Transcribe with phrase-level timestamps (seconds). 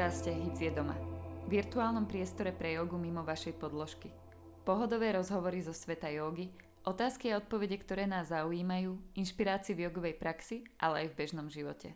[0.00, 0.96] Podcaste Hic je doma.
[1.44, 4.08] Virtuálnom priestore pre jogu mimo vašej podložky.
[4.64, 6.48] Pohodové rozhovory zo sveta jogy,
[6.88, 11.92] otázky a odpovede, ktoré nás zaujímajú, inšpirácii v jogovej praxi, ale aj v bežnom živote.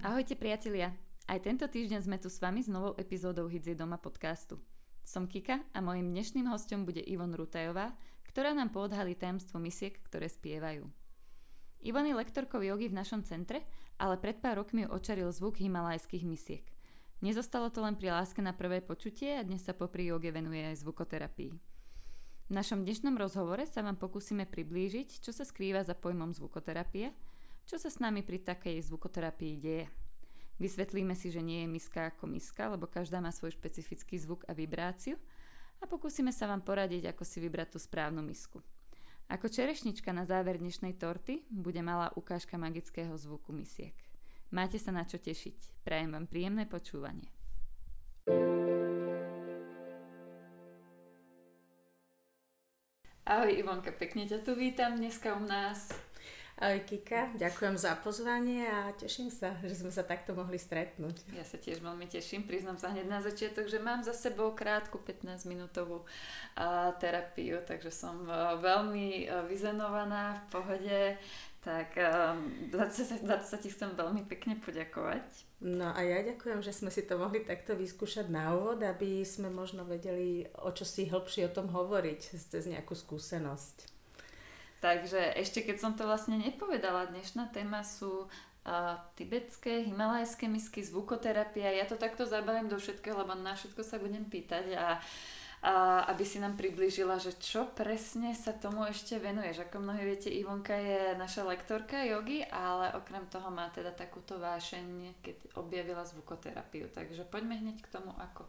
[0.00, 0.96] Ahojte priatelia,
[1.28, 4.56] aj tento týždeň sme tu s vami s novou epizódou Hic je doma podcastu.
[5.04, 7.92] Som Kika a mojim dnešným hostom bude Ivon Rutajová,
[8.32, 11.03] ktorá nám poodhalí tajomstvo misiek, ktoré spievajú.
[11.84, 13.60] Ivon je lektorkou jogy v našom centre,
[14.00, 16.64] ale pred pár rokmi ju očaril zvuk himalajských misiek.
[17.20, 20.80] Nezostalo to len pri láske na prvé počutie a dnes sa popri joge venuje aj
[20.80, 21.52] zvukoterapii.
[22.48, 27.12] V našom dnešnom rozhovore sa vám pokúsime priblížiť, čo sa skrýva za pojmom zvukoterapie,
[27.68, 29.84] čo sa s nami pri takej zvukoterapii deje.
[30.56, 34.56] Vysvetlíme si, že nie je miska ako miska, lebo každá má svoj špecifický zvuk a
[34.56, 35.20] vibráciu
[35.80, 38.64] a pokúsime sa vám poradiť, ako si vybrať tú správnu misku.
[39.24, 43.96] Ako čerešnička na záver dnešnej torty bude malá ukážka magického zvuku misiek.
[44.52, 45.80] Máte sa na čo tešiť.
[45.80, 47.32] Prajem vám príjemné počúvanie.
[53.24, 55.88] Ahoj Ivonka, pekne ťa tu vítam dneska u nás.
[56.54, 61.34] Ahoj Kika, ďakujem za pozvanie a teším sa, že sme sa takto mohli stretnúť.
[61.34, 65.02] Ja sa tiež veľmi teším, priznám sa hneď na začiatok, že mám za sebou krátku
[65.02, 71.00] 15 minútovú uh, terapiu, takže som uh, veľmi uh, vyzenovaná v pohode,
[71.58, 75.26] tak um, za, to sa, za to sa ti chcem veľmi pekne poďakovať.
[75.58, 79.50] No a ja ďakujem, že sme si to mohli takto vyskúšať na úvod, aby sme
[79.50, 83.93] možno vedeli o čo si hĺbšie o tom hovoriť cez nejakú skúsenosť.
[84.84, 91.72] Takže ešte keď som to vlastne nepovedala, dnešná téma sú uh, tibetské, himalajské misky, zvukoterapia.
[91.72, 95.00] Ja to takto zabavím do všetkého, lebo na všetko sa budem pýtať a
[95.64, 99.64] a aby si nám priblížila, že čo presne sa tomu ešte venuješ.
[99.64, 105.16] Ako mnohí viete, Ivonka je naša lektorka jogy, ale okrem toho má teda takúto vášeň,
[105.24, 106.92] keď objavila zvukoterapiu.
[106.92, 108.44] Takže poďme hneď k tomu, ako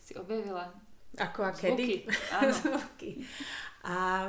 [0.00, 0.72] si objavila
[1.20, 2.08] Ako a kedy?
[2.32, 2.56] Áno.
[2.56, 3.20] Zvuky.
[3.84, 4.24] A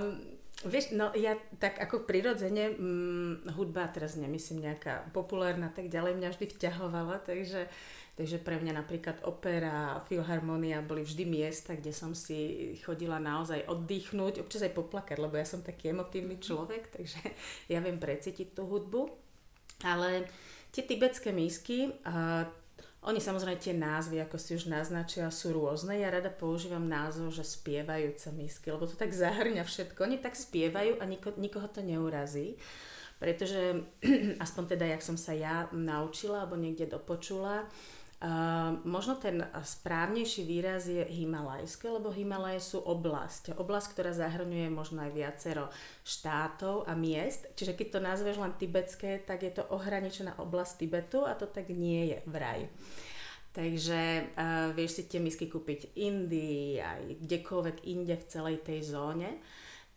[0.62, 6.30] Vieš, no ja tak ako prirodzene hm, hudba, teraz nemyslím nejaká populárna, tak ďalej mňa
[6.38, 7.66] vždy vťahovala, takže,
[8.14, 14.46] takže pre mňa napríklad opera, filharmonia boli vždy miesta, kde som si chodila naozaj oddychnúť,
[14.46, 16.44] občas aj poplakať, lebo ja som taký emotívny mhm.
[16.46, 17.20] človek, takže
[17.74, 19.10] ja viem precítiť tú hudbu.
[19.82, 20.30] Ale
[20.70, 21.90] tie tibetské mísky,
[23.02, 25.98] oni samozrejme tie názvy, ako si už naznačila, sú rôzne.
[25.98, 30.06] Ja rada používam názov, že spievajúce misky, lebo to tak zahrňa všetko.
[30.06, 32.62] Oni tak spievajú a niko, nikoho to neurazí.
[33.18, 33.82] Pretože,
[34.46, 38.01] aspoň teda, jak som sa ja naučila, alebo niekde dopočula, Uh,
[38.86, 43.58] možno ten správnejší výraz je himalajské, lebo Himalaje sú oblasť.
[43.58, 45.66] Oblasť, ktorá zahrňuje možno aj viacero
[46.06, 47.50] štátov a miest.
[47.58, 51.74] Čiže keď to nazveš len tibetské, tak je to ohraničená oblasť Tibetu a to tak
[51.74, 52.70] nie je vraj.
[53.52, 59.42] Takže uh, vieš si tie misky kúpiť Indii, aj kdekoľvek inde v celej tej zóne.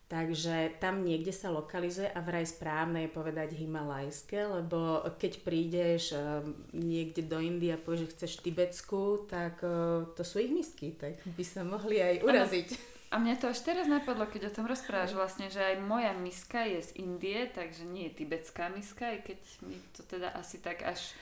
[0.05, 6.45] Takže tam niekde sa lokalizuje a vraj správne je povedať himalajské, lebo keď prídeš eh,
[6.77, 11.17] niekde do Indie a povieš, že chceš tibetsku, tak eh, to sú ich misky, tak
[11.25, 12.69] by sa mohli aj uraziť.
[13.13, 16.61] A mňa to až teraz napadlo, keď o tom rozprávaš vlastne, že aj moja miska
[16.69, 20.85] je z Indie, takže nie je tibetská miska, aj keď mi to teda asi tak
[20.85, 21.17] až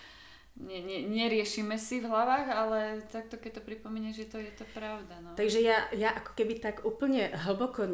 [0.53, 4.65] ne, ne, neriešime si v hlavách, ale takto keď to pripomenie, že to je to
[4.77, 5.17] pravda.
[5.25, 5.33] No.
[5.33, 7.93] Takže ja, ja ako keby tak úplne hlboko e,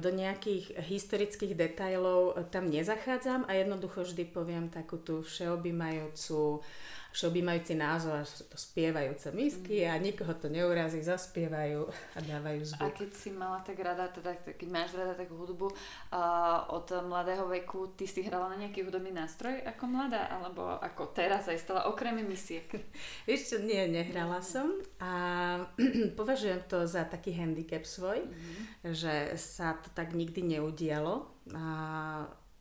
[0.00, 6.64] do nejakých historických detajlov tam nezachádzam a jednoducho vždy poviem takú tú všeobjímajúcu
[7.10, 9.90] všeobjímajúci názor, sú to spievajúce misky mm.
[9.90, 12.86] a nikoho to neurazí, zaspievajú a dávajú zvuk.
[12.86, 17.50] A keď si mala tak rada, teda keď máš rada takú hudbu uh, od mladého
[17.50, 21.90] veku, ty si hrala na nejaký hudobný nástroj ako mladá, alebo ako teraz aj stala
[21.90, 22.70] okrem misiek?
[23.50, 25.12] Čo, nie, nehrala som a
[26.18, 28.94] považujem to za taký handicap svoj, mm.
[28.94, 31.26] že sa to tak nikdy neudialo.
[31.50, 31.66] A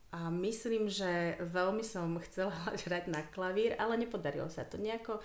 [0.10, 2.54] a myslím, že veľmi som chcela
[2.86, 5.22] hrať na klavír, ale nepodarilo sa to nejako.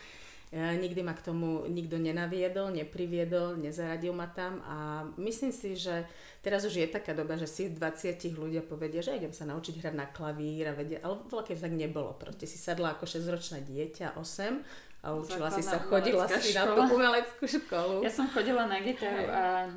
[0.53, 6.05] E, nikdy ma k tomu nikto nenaviedol, nepriviedol, nezaradil ma tam a myslím si, že
[6.45, 9.95] teraz už je taká doba, že si 20 ľudia povedia, že idem sa naučiť hrať
[9.97, 12.15] na klavír a vedia, ale veľa tak nebolo.
[12.15, 16.81] Proste si sadla ako 6-ročné dieťa, 8 a učila si sa, chodila si na tú
[16.97, 18.01] umeleckú školu.
[18.01, 19.69] Ja som chodila na gitaru a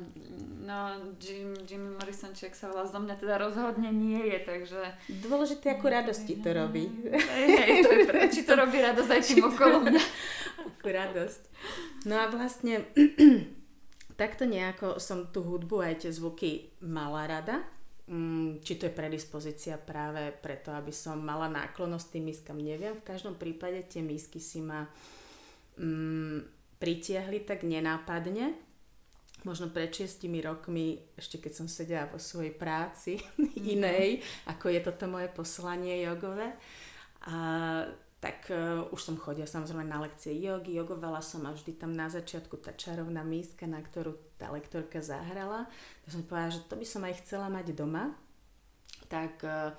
[0.64, 4.80] no, Jim, Jimmy Morrisonček sa volá, zo mňa teda rozhodne nie je, takže...
[5.20, 6.88] Dôležité, ako radosti to robí.
[7.12, 10.02] Hej, to je pre, či to robí radosť aj tým okolo mňa.
[10.72, 11.42] Akú radosť.
[12.08, 12.88] No a vlastne
[14.20, 17.68] takto nejako som tú hudbu aj tie zvuky mala rada
[18.08, 22.96] mm, či to je predispozícia práve preto, aby som mala náklonosť tým miskam, neviem.
[22.96, 24.88] V každom prípade tie misky si ma
[25.78, 26.38] mm,
[26.82, 28.54] pritiahli tak nenápadne.
[29.46, 33.70] Možno pred šiestimi rokmi, ešte keď som sedela vo svojej práci mm-hmm.
[33.78, 34.08] inej,
[34.50, 36.58] ako je toto moje poslanie jogové.
[37.30, 37.34] A
[38.18, 42.10] tak uh, už som chodila samozrejme na lekcie jogy, jogovala som a vždy tam na
[42.10, 45.70] začiatku tá čarovná míska, na ktorú tá lektorka zahrala.
[46.02, 48.10] Tak som povedala, že to by som aj chcela mať doma.
[49.06, 49.70] Tak uh,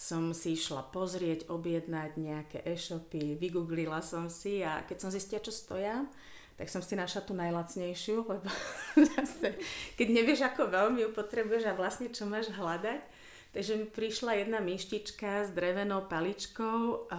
[0.00, 5.52] som si išla pozrieť, objednať nejaké e-shopy, vygooglila som si a keď som zistila, čo
[5.52, 6.08] stoja,
[6.56, 8.48] tak som si našla tú najlacnejšiu, lebo
[8.96, 9.60] zase,
[10.00, 13.20] keď nevieš, ako veľmi ju potrebuješ a vlastne čo máš hľadať,
[13.50, 17.10] Takže mi prišla jedna myštička s drevenou paličkou,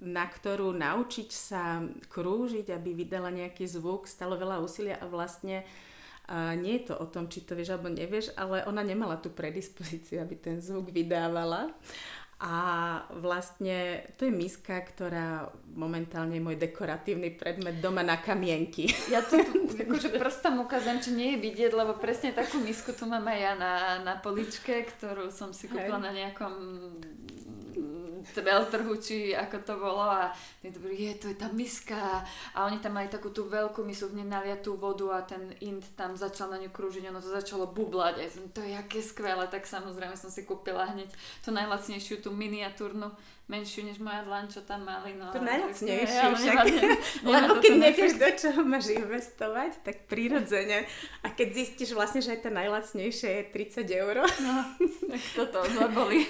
[0.00, 5.68] na ktorú naučiť sa krúžiť, aby vydala nejaký zvuk, stalo veľa úsilia a vlastne
[6.58, 10.18] nie je to o tom, či to vieš alebo nevieš, ale ona nemala tú predispozíciu,
[10.22, 11.70] aby ten zvuk vydávala.
[12.36, 12.52] A
[13.16, 18.92] vlastne to je miska, ktorá momentálne je môj dekoratívny predmet doma na kamienky.
[19.08, 19.40] Ja tu
[19.88, 23.52] akože prstom ukážem, či nie je vidieť, lebo presne takú misku tu mám aj ja
[23.56, 23.72] na,
[24.04, 26.52] na poličke, ktorú som si kúpila na nejakom
[28.34, 30.32] veľtrhu, či ako to bolo a
[30.62, 32.26] to boli, je, to je tá miska.
[32.56, 35.84] A oni tam mali takú tú veľkú misu, v nej naliatú vodu a ten int
[35.94, 38.14] tam začal na ňu krúžiť, ono to začalo bublať.
[38.18, 41.10] A som, to je aké skvelé, tak samozrejme som si kúpila hneď
[41.44, 43.14] tú najlacnejšiu, tú miniatúrnu
[43.46, 45.14] menšiu než moja dlan, čo tam mali.
[45.14, 46.66] No, to najlacnejšiu však.
[47.30, 50.82] Lebo keď nevieš, do čoho máš investovať, tak prirodzene.
[51.22, 53.42] A keď zistíš vlastne, že aj tá najlacnejšia je
[53.86, 54.26] 30 eur.
[54.42, 56.26] No, tak toto zaboli.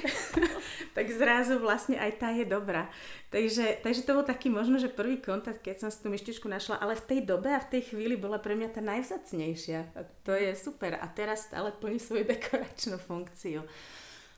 [0.97, 2.93] tak zrazu vlastne aj tá je dobrá.
[3.33, 6.79] Takže, takže to bol taký možno, že prvý kontakt, keď som si tú myštičku našla,
[6.79, 9.97] ale v tej dobe a v tej chvíli bola pre mňa tá najvzácnejšia.
[9.97, 11.01] A to je super.
[11.01, 13.65] A teraz stále plní svoju dekoračnú funkciu.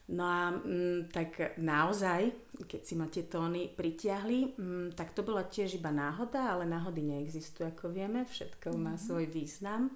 [0.09, 2.33] No a mm, tak naozaj,
[2.65, 7.05] keď si ma tie tóny pritiahli, mm, tak to bola tiež iba náhoda, ale náhody
[7.05, 9.05] neexistujú, ako vieme, všetko má mm-hmm.
[9.05, 9.93] svoj význam.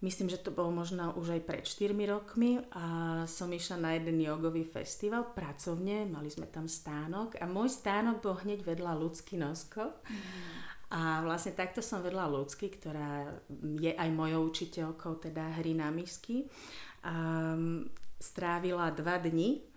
[0.00, 2.84] Myslím, že to bolo možno už aj pred 4 rokmi a
[3.28, 8.38] som išla na jeden jogový festival pracovne, mali sme tam stánok a môj stánok bol
[8.40, 9.92] hneď vedľa ľudský nosko.
[9.92, 10.70] Mm.
[10.90, 13.28] A vlastne takto som vedľa ľudsky, ktorá
[13.78, 16.48] je aj mojou učiteľkou, teda hry na misky.
[17.06, 17.54] A
[18.20, 19.70] strávila dva dni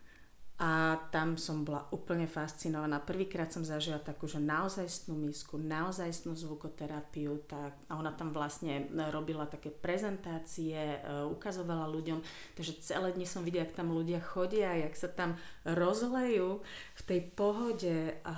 [0.62, 3.02] a tam som bola úplne fascinovaná.
[3.02, 9.50] Prvýkrát som zažila takú, že naozajstnú misku, naozajstnú zvukoterapiu tak, a ona tam vlastne robila
[9.50, 12.22] také prezentácie, e, ukazovala ľuďom,
[12.54, 16.62] takže celé dni som videla, jak tam ľudia chodia, jak sa tam rozlejú
[16.96, 18.38] v tej pohode a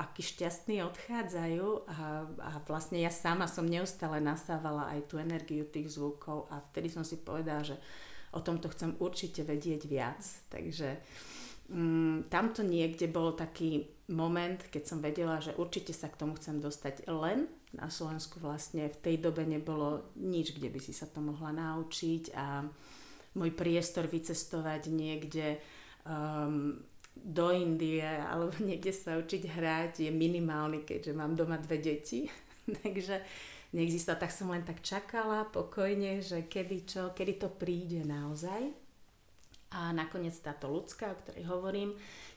[0.00, 5.98] aký šťastní odchádzajú a, a vlastne ja sama som neustále nasávala aj tú energiu tých
[5.98, 7.76] zvukov a vtedy som si povedala, že
[8.32, 10.22] o tomto chcem určite vedieť viac.
[10.50, 10.98] Takže
[11.70, 16.62] um, tamto niekde bol taký moment, keď som vedela, že určite sa k tomu chcem
[16.62, 21.20] dostať len na Slovensku vlastne v tej dobe nebolo nič, kde by si sa to
[21.20, 22.64] mohla naučiť a
[23.36, 25.60] môj priestor vycestovať niekde
[26.08, 26.80] um,
[27.16, 32.30] do Indie alebo niekde sa učiť hrať je minimálny, keďže mám doma dve deti.
[32.82, 33.22] Takže
[33.76, 38.72] neexistovala, tak som len tak čakala pokojne, že kedy čo, kedy to príde naozaj.
[39.76, 41.90] A nakoniec táto ľudská, o ktorej hovorím,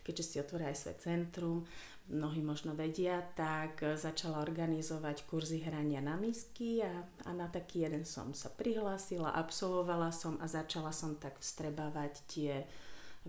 [0.04, 1.64] keďže si otvorí aj svoje centrum,
[2.10, 8.04] mnohí možno vedia, tak začala organizovať kurzy hrania na misky a, a na taký jeden
[8.04, 12.54] som sa prihlásila, absolvovala som a začala som tak vstrebávať tie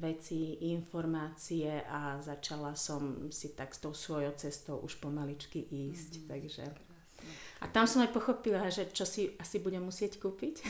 [0.00, 6.24] veci, informácie a začala som si tak s tou svojou cestou už pomaličky ísť.
[6.24, 6.30] Mm-hmm.
[6.32, 6.64] Takže
[7.60, 10.64] a tam som aj pochopila, že čo si asi budem musieť kúpiť.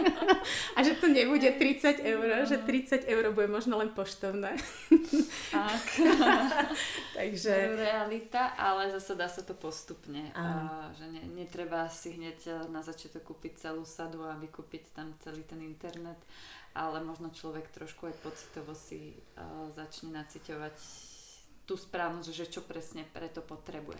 [0.76, 2.44] a že to nebude 30 eur, no.
[2.44, 4.52] že 30 eur bude možno len poštovné.
[5.48, 5.84] tak.
[7.16, 7.80] Takže...
[7.80, 10.28] Realita, ale zase dá sa to postupne.
[10.36, 15.16] A, že ne, netreba si hneď eh, na začiatok kúpiť celú sadu a vykúpiť tam
[15.24, 16.20] celý ten internet,
[16.76, 20.76] ale možno človek trošku aj pocitovo si uh, začne naciťovať
[21.64, 23.96] tú správnosť, že čo presne preto potrebuje.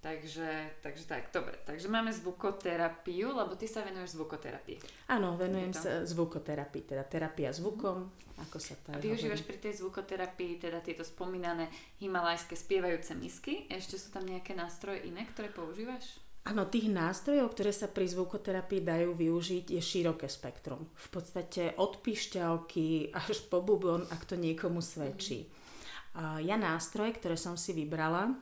[0.00, 1.60] Takže, takže tak, dobre.
[1.68, 4.80] Takže máme zvukoterapiu, lebo ty sa venuješ zvukoterapii.
[5.12, 8.40] Áno, venujem sa zvukoterapii, teda terapia zvukom, mm.
[8.48, 11.68] ako sa to A využívaš pri tej zvukoterapii teda tieto spomínané
[12.00, 13.68] himalajské spievajúce misky.
[13.68, 16.16] Ešte sú tam nejaké nástroje iné, ktoré používaš?
[16.48, 20.88] Áno, tých nástrojov, ktoré sa pri zvukoterapii dajú využiť, je široké spektrum.
[20.96, 25.44] V podstate od pišťalky až po bubon, ak to niekomu svedčí.
[25.44, 26.40] Mm.
[26.40, 28.32] Ja nástroje, ktoré som si vybrala,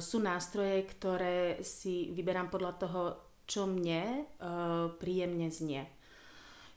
[0.00, 3.02] sú nástroje, ktoré si vyberám podľa toho,
[3.46, 5.86] čo mne uh, príjemne znie.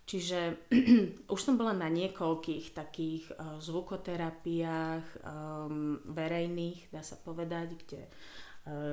[0.08, 0.70] Čiže
[1.34, 8.02] už som bola na niekoľkých takých uh, zvukoterapiách um, verejných, dá sa povedať, kde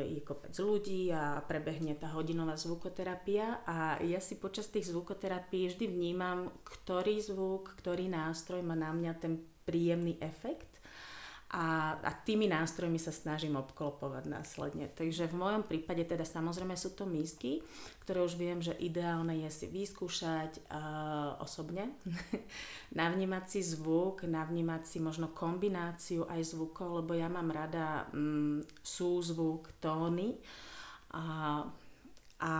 [0.08, 5.84] je kopec ľudí a prebehne tá hodinová zvukoterapia a ja si počas tých zvukoterapií vždy
[5.90, 9.36] vnímam, ktorý zvuk, ktorý nástroj má na mňa ten
[9.68, 10.75] príjemný efekt
[11.46, 14.90] a, a tými nástrojmi sa snažím obklopovať následne.
[14.90, 17.62] Takže v mojom prípade teda samozrejme sú to mísky,
[18.02, 21.94] ktoré už viem, že ideálne je si vyskúšať uh, osobne,
[22.98, 29.70] navnímať si zvuk, navnímať si možno kombináciu aj zvukov, lebo ja mám rada um, súzvuk,
[29.78, 30.34] tóny
[31.14, 31.62] a,
[32.42, 32.52] a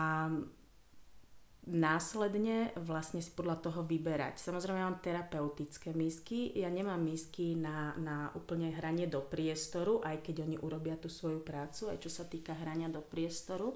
[1.66, 4.38] následne vlastne si podľa toho vyberať.
[4.38, 10.22] Samozrejme ja mám terapeutické misky, ja nemám misky na, na úplne hranie do priestoru, aj
[10.22, 13.74] keď oni urobia tú svoju prácu, aj čo sa týka hrania do priestoru,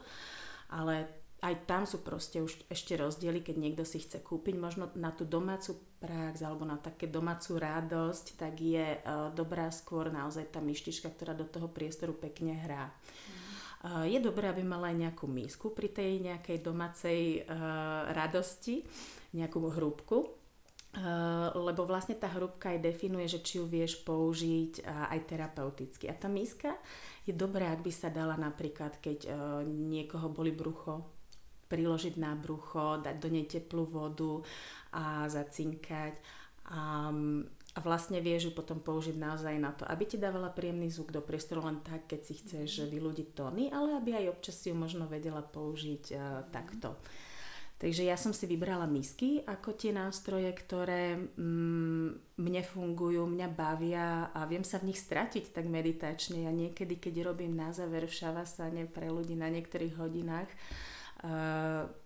[0.71, 5.11] ale aj tam sú proste už ešte rozdiely, keď niekto si chce kúpiť možno na
[5.11, 10.63] tú domácu prax alebo na také domácu radosť, tak je uh, dobrá skôr naozaj tá
[10.63, 12.93] myštička, ktorá do toho priestoru pekne hrá.
[12.93, 13.40] Mm.
[13.81, 18.85] Je dobré, aby mala aj nejakú mísku pri tej nejakej domácej uh, radosti,
[19.37, 20.37] nejakú hrúbku,
[20.91, 26.11] Uh, lebo vlastne tá hrúbka aj definuje, že či ju vieš použiť uh, aj terapeuticky.
[26.11, 26.75] A tá míska
[27.23, 29.31] je dobrá, ak by sa dala napríklad, keď
[29.71, 31.07] niekoho boli brucho,
[31.71, 34.43] priložiť na brucho, dať do nej teplú vodu
[34.91, 36.19] a zacinkať.
[36.67, 37.47] Um,
[37.81, 41.25] a vlastne vieš ju potom použiť naozaj na to, aby ti dávala príjemný zvuk do
[41.25, 45.09] priestoru len tak, keď si chceš vyľudiť tóny, ale aby aj občas si ju možno
[45.09, 47.01] vedela použiť uh, takto.
[47.81, 54.29] Takže ja som si vybrala misky ako tie nástroje, ktoré mm, mne fungujú, mňa bavia
[54.37, 56.45] a viem sa v nich stratiť tak meditačne.
[56.45, 61.00] Ja niekedy, keď robím na záver v šavasane pre ľudí na niektorých hodinách, Uh,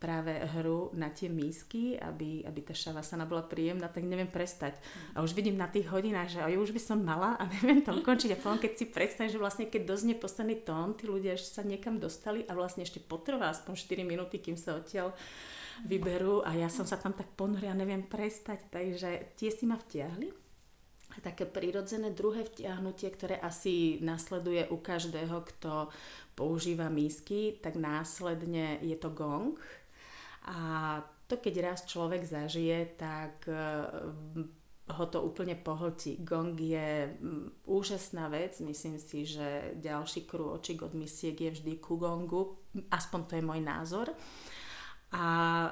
[0.02, 4.74] práve hru na tie mísky, aby, aby tá šavasana bola príjemná, tak neviem prestať.
[5.14, 7.94] A už vidím na tých hodinách, že aj už by som mala a neviem to
[7.94, 8.34] ukončiť.
[8.34, 11.62] A potom, keď si predstavíš, že vlastne keď doznie posledný tón, tí ľudia ešte sa
[11.62, 15.14] niekam dostali a vlastne ešte potrvá aspoň 4 minúty, kým sa odtiaľ
[15.86, 18.66] vyberú a ja som sa tam tak ponorila, neviem prestať.
[18.70, 20.44] Takže tie si ma vtiahli
[21.22, 25.92] také prirodzené druhé vtiahnutie, ktoré asi nasleduje u každého, kto
[26.34, 29.58] používa mísky, tak následne je to gong.
[30.44, 33.56] A to keď raz človek zažije, tak e,
[34.92, 36.20] ho to úplne pohltí.
[36.20, 37.16] Gong je
[37.64, 42.60] úžasná vec, myslím si, že ďalší krôčik od misiek je vždy ku gongu,
[42.92, 44.12] aspoň to je môj názor.
[45.14, 45.26] A,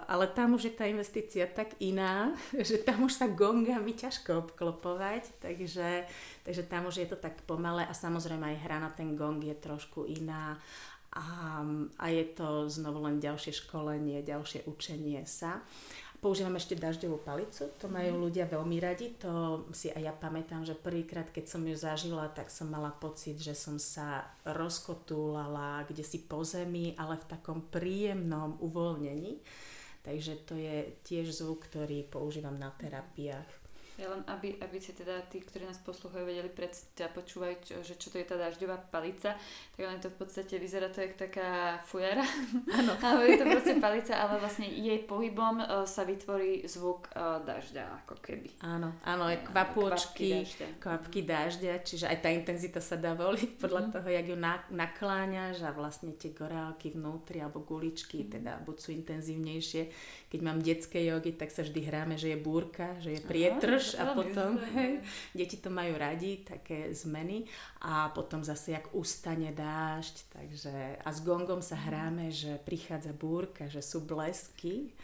[0.06, 2.30] ale tam už je tá investícia tak iná,
[2.68, 6.06] že tam už sa gongami ťažko obklopovať, takže,
[6.46, 9.56] takže tam už je to tak pomalé a samozrejme aj hra na ten gong je
[9.58, 10.62] trošku iná
[11.12, 11.61] a,
[11.99, 15.61] a je to znovu len ďalšie školenie, ďalšie učenie sa.
[16.23, 18.21] Používam ešte dažďovú palicu, to majú mhm.
[18.23, 22.47] ľudia veľmi radi, to si aj ja pamätám, že prvýkrát, keď som ju zažila, tak
[22.47, 28.55] som mala pocit, že som sa rozkotúlala kde si po zemi, ale v takom príjemnom
[28.62, 29.43] uvoľnení.
[30.07, 33.62] Takže to je tiež zvuk, ktorý používam na terapiách.
[34.02, 37.94] Ja len, aby, aby si teda tí, ktorí nás posluchajú, vedeli predstaviť, počúvajú, čo, že
[37.94, 39.38] čo to je tá dažďová palica,
[39.78, 42.26] tak len to v podstate vyzerá to jak taká fujara.
[42.75, 42.99] Áno.
[43.06, 48.02] ale je to proste palica, ale vlastne jej pohybom uh, sa vytvorí zvuk uh, dažďa,
[48.02, 48.50] ako keby.
[48.66, 50.50] Áno, áno, je kvapôčky,
[50.82, 53.90] kvapky dažďa, čiže aj tá intenzita sa dá voliť podľa mm.
[53.94, 58.28] toho, jak ju na, nakláňaš a vlastne tie korálky vnútri alebo guličky, mm.
[58.35, 59.82] teda buď sú intenzívnejšie.
[60.26, 64.12] Keď mám detské jogy, tak sa vždy hráme, že je búrka, že je prietrž, a
[64.16, 67.44] potom hej, deti to majú radi, také zmeny
[67.82, 73.68] a potom zase jak ustane dážď, takže a s gongom sa hráme, že prichádza búrka,
[73.68, 74.94] že sú blesky.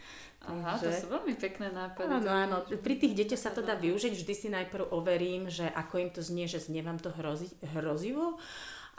[0.47, 0.87] Aha, takže...
[0.87, 2.15] to sú veľmi pekné nápady.
[2.15, 2.57] Áno, áno.
[2.79, 4.15] Pri tých deťoch sa to dá využiť.
[4.15, 8.39] Vždy si najprv overím, že ako im to znie, že znie vám to hrozi, hrozivo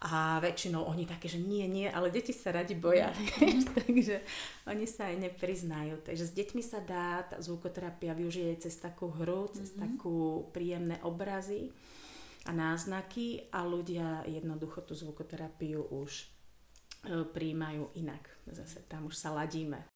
[0.01, 3.13] a väčšinou oni také, že nie, nie, ale deti sa radi boja,
[3.45, 3.77] mm.
[3.77, 4.25] takže
[4.65, 6.01] oni sa aj nepriznajú.
[6.01, 9.85] Takže s deťmi sa dá tá zvukoterapia využiť cez takú hru, cez mm-hmm.
[9.85, 11.69] takú príjemné obrazy
[12.49, 16.27] a náznaky a ľudia jednoducho tú zvukoterapiu už e,
[17.29, 18.25] príjmajú inak.
[18.49, 19.90] Zase tam už sa ladíme.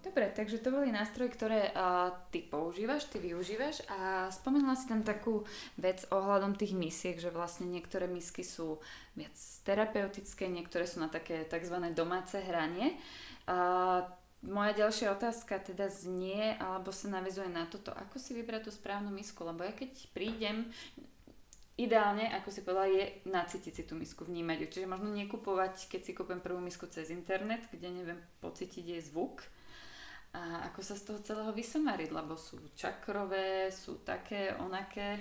[0.00, 5.04] Dobre, takže to boli nástroje, ktoré uh, ty používaš, ty využívaš a spomenula si tam
[5.04, 5.44] takú
[5.76, 8.80] vec ohľadom tých misiek, že vlastne niektoré misky sú
[9.12, 11.76] viac terapeutické, niektoré sú na také tzv.
[11.92, 12.96] domáce hranie.
[13.44, 14.08] Uh,
[14.40, 19.12] moja ďalšia otázka teda znie, alebo sa navezuje na toto, ako si vybrať tú správnu
[19.12, 20.72] misku, lebo ja keď prídem,
[21.76, 24.68] ideálne, ako si povedala, je nacítiť si tú misku, vnímať ju.
[24.68, 29.40] Čiže možno nekupovať, keď si kúpem prvú misku cez internet, kde neviem pocítiť jej zvuk,
[30.30, 35.18] a ako sa z toho celého vysomariť, lebo sú čakrové, sú také, onaké.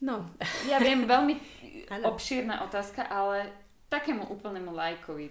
[0.00, 0.32] No.
[0.64, 1.36] Ja viem, veľmi
[2.10, 3.52] obšírna otázka, ale
[3.92, 5.28] takému úplnému lajkovi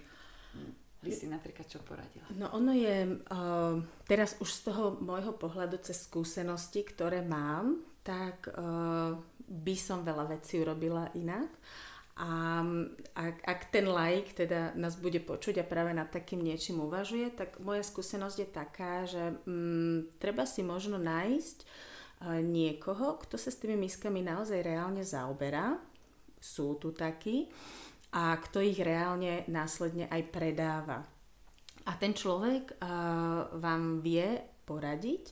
[1.00, 2.28] by si napríklad čo poradila?
[2.36, 8.52] No ono je, uh, teraz už z toho môjho pohľadu cez skúsenosti, ktoré mám, tak
[8.52, 9.16] uh,
[9.48, 11.48] by som veľa vecí urobila inak.
[12.20, 12.60] A
[13.16, 17.64] ak, ak ten like teda nás bude počuť a práve nad takým niečím uvažuje, tak
[17.64, 23.64] moja skúsenosť je taká, že um, treba si možno nájsť uh, niekoho, kto sa s
[23.64, 25.80] tými miskami naozaj reálne zaoberá.
[26.44, 27.48] Sú tu takí
[28.12, 31.00] a kto ich reálne následne aj predáva.
[31.88, 35.32] A ten človek uh, vám vie poradiť,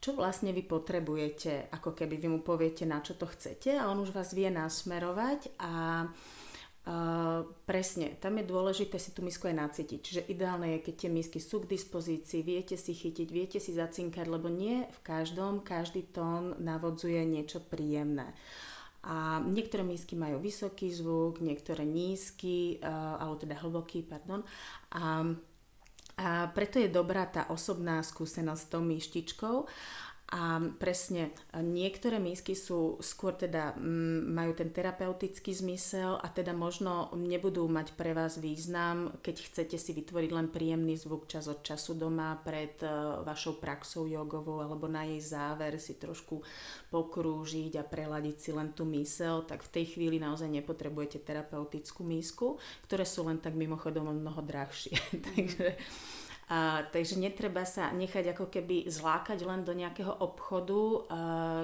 [0.00, 4.00] čo vlastne vy potrebujete, ako keby vy mu poviete, na čo to chcete a on
[4.00, 5.72] už vás vie nasmerovať a
[6.80, 10.00] Uh, presne, tam je dôležité si tú misku aj nacítiť.
[10.00, 14.24] Čiže ideálne je, keď tie misky sú k dispozícii, viete si chytiť, viete si zacinkať,
[14.24, 18.32] lebo nie v každom, každý tón navodzuje niečo príjemné.
[19.04, 24.40] A niektoré mísky majú vysoký zvuk, niektoré nízky, uh, alebo teda hlboký, pardon.
[24.96, 25.36] A,
[26.20, 29.56] a preto je dobrá tá osobná skúsenosť s tou myštičkou.
[30.30, 37.10] A presne, niektoré mísky sú skôr teda, m, majú ten terapeutický zmysel a teda možno
[37.18, 41.98] nebudú mať pre vás význam, keď chcete si vytvoriť len príjemný zvuk čas od času
[41.98, 46.46] doma pred uh, vašou praxou jogovou alebo na jej záver si trošku
[46.94, 52.54] pokrúžiť a preladiť si len tú mysel, tak v tej chvíli naozaj nepotrebujete terapeutickú mísku,
[52.86, 54.94] ktoré sú len tak mimochodom mnoho drahšie.
[55.34, 55.74] Takže
[56.50, 60.92] a, takže netreba sa nechať ako keby zlákať len do nejakého obchodu, a,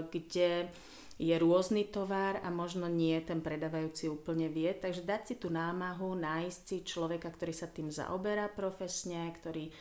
[0.07, 0.71] kde
[1.17, 4.69] je rôzny tovar a možno nie ten predávajúci úplne vie.
[4.71, 9.73] Takže dať si tú námahu, nájsť si človeka, ktorý sa tým zaoberá profesne, ktorý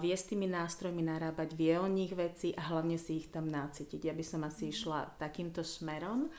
[0.00, 4.00] vie s tými nástrojmi narábať, vie o nich veci a hlavne si ich tam nácitiť.
[4.00, 6.30] Ja by som asi išla takýmto smerom.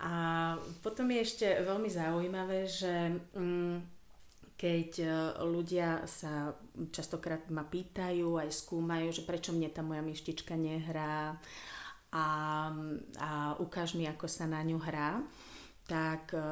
[0.00, 0.12] A
[0.80, 3.20] potom je ešte veľmi zaujímavé, že...
[3.36, 3.99] Mm,
[4.60, 5.08] keď e,
[5.48, 6.52] ľudia sa
[6.92, 11.40] častokrát ma pýtajú, aj skúmajú, že prečo mne tá moja myštička nehrá
[12.12, 12.26] a,
[13.16, 15.24] a ukáž mi, ako sa na ňu hrá,
[15.88, 16.44] tak e,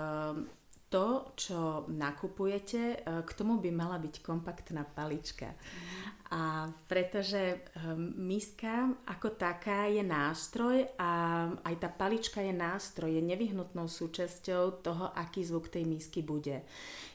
[0.89, 5.53] to, čo nakupujete, e, k tomu by mala byť kompaktná palička.
[6.33, 11.13] A pretože miska ako taká je nástroj a
[11.65, 16.69] aj tá palička je nástroj, je nevyhnutnou súčasťou toho, aký zvuk tej misky bude.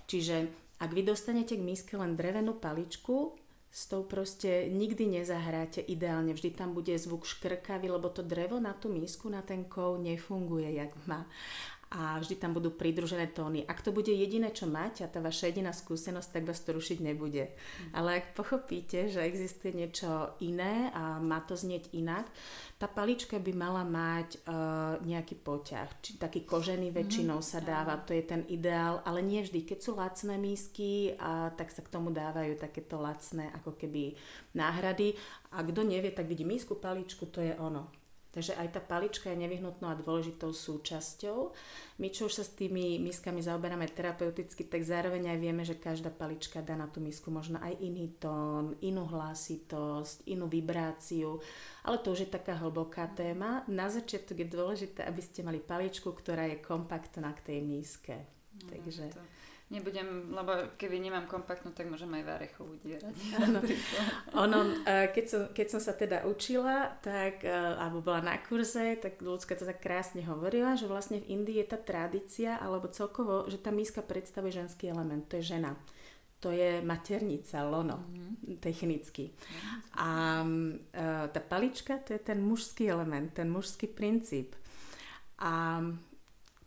[0.09, 3.37] Čiže ak vy dostanete k miske len drevenú paličku,
[3.73, 6.37] s tou proste nikdy nezahráte ideálne.
[6.37, 10.77] Vždy tam bude zvuk škrkavý, lebo to drevo na tú misku, na ten kov nefunguje,
[10.77, 11.25] jak má
[11.93, 13.61] a vždy tam budú pridružené tóny.
[13.69, 16.97] Ak to bude jediné, čo máte a tá vaša jediná skúsenosť, tak vás to rušiť
[17.05, 17.53] nebude.
[17.53, 17.91] Mm.
[17.93, 22.25] Ale ak pochopíte, že existuje niečo iné a má to znieť inak,
[22.81, 25.87] tá palička by mala mať uh, nejaký poťah.
[26.01, 29.61] Či taký kožený mhm, väčšinou mm, sa dáva, to je ten ideál, ale nie vždy.
[29.61, 34.17] Keď sú lacné mísky, a, tak sa k tomu dávajú takéto lacné ako keby
[34.57, 35.13] náhrady.
[35.53, 38.02] A kto nevie, tak vidí mísku, paličku, to je ono
[38.33, 41.53] Takže aj tá palička je nevyhnutnou a dôležitou súčasťou.
[42.01, 46.09] My, čo už sa s tými miskami zaoberáme terapeuticky, tak zároveň aj vieme, že každá
[46.09, 51.37] palička dá na tú misku možno aj iný tón, inú hlasitosť, inú vibráciu,
[51.85, 53.61] ale to už je taká hlboká téma.
[53.69, 58.17] Na začiatok je dôležité, aby ste mali paličku, ktorá je kompaktná k tej miske.
[58.65, 59.13] No, Takže...
[59.13, 59.32] To
[59.73, 63.13] nebudem, lebo keby nemám kompaktnú, tak môžem aj varechov udierať.
[64.45, 69.01] ono, e, keď, som, keď som sa teda učila, tak, e, alebo bola na kurze,
[69.01, 73.49] tak ľudská to tak krásne hovorila, že vlastne v Indii je tá tradícia, alebo celkovo,
[73.49, 75.73] že tá míska predstavuje ženský element, to je žena.
[76.45, 78.59] To je maternica, lono, mm-hmm.
[78.59, 79.31] technicky.
[79.95, 84.51] A uh, tá palička, to je ten mužský element, ten mužský princíp.
[85.39, 85.79] A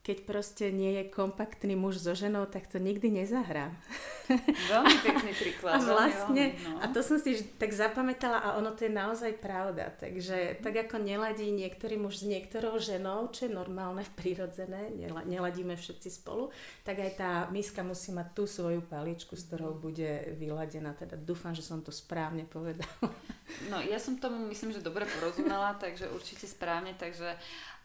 [0.07, 3.75] keď proste nie je kompaktný muž so ženou, tak to nikdy nezahrá.
[4.71, 5.75] Veľmi pekný príklad.
[5.75, 6.79] A vlastne, veľmi, no.
[6.79, 9.91] a to som si tak zapamätala a ono to je naozaj pravda.
[9.91, 14.95] Takže tak ako neladí niektorý muž s niektorou ženou, čo je normálne, prirodzené,
[15.27, 16.55] neladíme všetci spolu,
[16.87, 20.95] tak aj tá miska musí mať tú svoju paličku, s ktorou bude vyladená.
[20.95, 23.11] Teda dúfam, že som to správne povedala.
[23.75, 27.35] No ja som tomu myslím, že dobre porozumela, takže určite správne, takže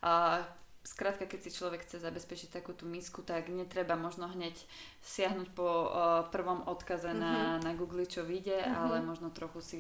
[0.06, 4.58] uh, Skrátka, keď si človek chce zabezpečiť takú tú misku, tak netreba možno hneď
[5.06, 7.22] siahnuť po uh, prvom odkaze uh-huh.
[7.22, 7.70] na, mhm.
[7.70, 8.82] na Google, čo vyjde, uh-huh.
[8.90, 9.80] ale možno trochu si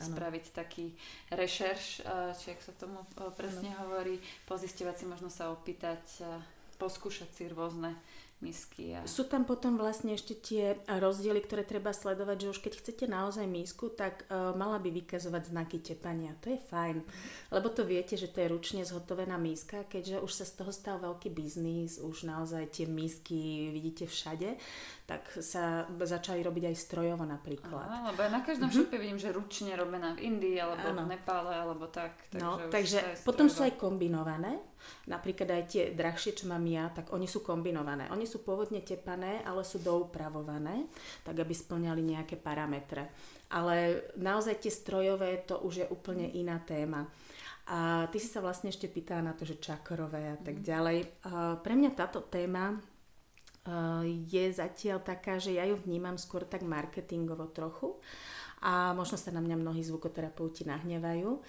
[0.00, 0.08] ano.
[0.08, 0.96] spraviť taký
[1.28, 3.84] rešerš, uh, či ak sa tomu uh, presne ano.
[3.84, 4.16] hovorí,
[4.48, 6.40] pozistovať si, možno sa opýtať, uh,
[6.80, 7.92] poskúšať si rôzne
[8.40, 8.96] misky.
[8.96, 9.04] A...
[9.04, 13.44] Sú tam potom vlastne ešte tie rozdiely, ktoré treba sledovať, že už keď chcete naozaj
[13.46, 16.36] misku, tak uh, mala by vykazovať znaky tepania.
[16.44, 17.04] To je fajn,
[17.52, 20.96] lebo to viete, že to je ručne zhotovená miska, keďže už sa z toho stal
[20.98, 24.56] veľký biznis, už naozaj tie misky vidíte všade,
[25.10, 27.82] tak sa začali robiť aj strojovo napríklad.
[27.82, 28.86] Aha, lebo ja na každom mm-hmm.
[28.86, 31.02] šope vidím, že ručne robená v Indii, alebo ano.
[31.02, 32.14] v Nepále, alebo tak.
[32.30, 34.70] Takže no, takže potom sú aj kombinované
[35.08, 38.08] Napríklad aj tie drahšie, čo mám ja, tak oni sú kombinované.
[38.12, 40.88] Oni sú pôvodne tepané, ale sú doupravované,
[41.24, 43.12] tak aby splňali nejaké parametre.
[43.50, 47.10] Ale naozaj tie strojové, to už je úplne iná téma.
[47.70, 50.64] A ty si sa vlastne ešte pýtala na to, že čakrové a tak mhm.
[50.64, 50.98] ďalej.
[51.60, 52.78] Pre mňa táto téma
[54.04, 58.00] je zatiaľ taká, že ja ju vnímam skôr tak marketingovo trochu
[58.60, 61.40] a možno sa na mňa mnohí zvukoterapeuti nahnevajú,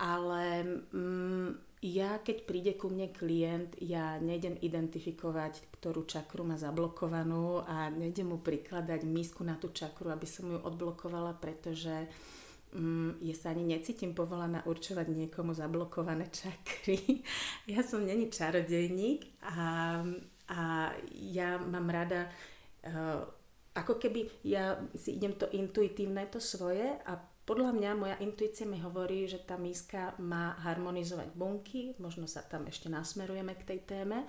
[0.00, 0.44] ale
[0.92, 1.48] mm,
[1.84, 8.34] ja, keď príde ku mne klient, ja nejdem identifikovať, ktorú čakru má zablokovanú a nejdem
[8.34, 12.10] mu prikladať misku na tú čakru, aby som ju odblokovala, pretože
[12.74, 17.22] um, ja sa ani necítim povolaná určovať niekomu zablokované čakry.
[17.70, 20.02] ja som není čarodejník a,
[20.48, 22.28] a ja mám rada
[22.88, 23.22] uh,
[23.76, 27.14] ako keby ja si idem to intuitívne, to svoje a
[27.48, 32.68] podľa mňa moja intuícia mi hovorí, že tá míska má harmonizovať bunky, možno sa tam
[32.68, 34.28] ešte nasmerujeme k tej téme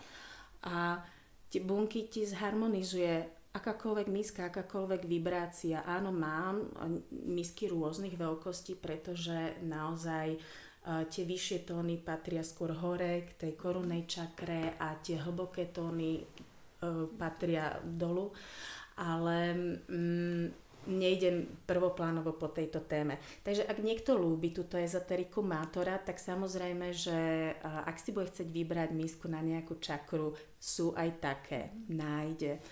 [0.63, 1.03] a
[1.51, 5.83] tie bunky ti zharmonizuje akákoľvek míska, akákoľvek vibrácia.
[5.83, 6.69] Áno, mám
[7.11, 14.07] misky rôznych veľkostí, pretože naozaj uh, tie vyššie tóny patria skôr hore k tej korunnej
[14.07, 18.31] čakre a tie hlboké tóny uh, patria dolu.
[18.99, 19.55] Ale
[19.87, 20.51] um,
[20.87, 23.19] nejdem prvoplánovo po tejto téme.
[23.43, 28.89] Takže ak niekto lúbi túto ezoteriku mátora, tak samozrejme, že ak si bude chcieť vybrať
[28.95, 31.61] misku na nejakú čakru, sú aj také,
[31.91, 32.63] nájde.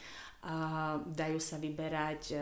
[1.03, 2.39] Dajú sa vyberať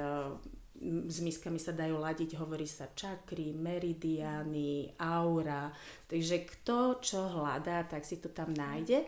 [0.83, 5.71] s miskami sa dajú ladiť, hovorí sa čakry, meridiany, aura.
[6.05, 9.07] Takže kto čo hľadá, tak si to tam nájde.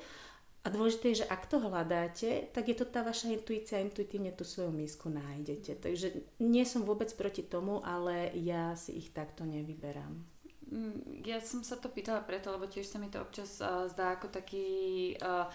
[0.63, 4.43] A dôležité je, že ak to hľadáte, tak je to tá vaša intuícia, intuitívne tú
[4.43, 5.80] svoju misku nájdete.
[5.80, 6.08] Takže
[6.43, 10.12] nie som vôbec proti tomu, ale ja si ich takto nevyberám.
[10.67, 14.19] Mm, ja som sa to pýtala preto, lebo tiež sa mi to občas uh, zdá
[14.19, 14.67] ako taký...
[15.23, 15.47] Uh,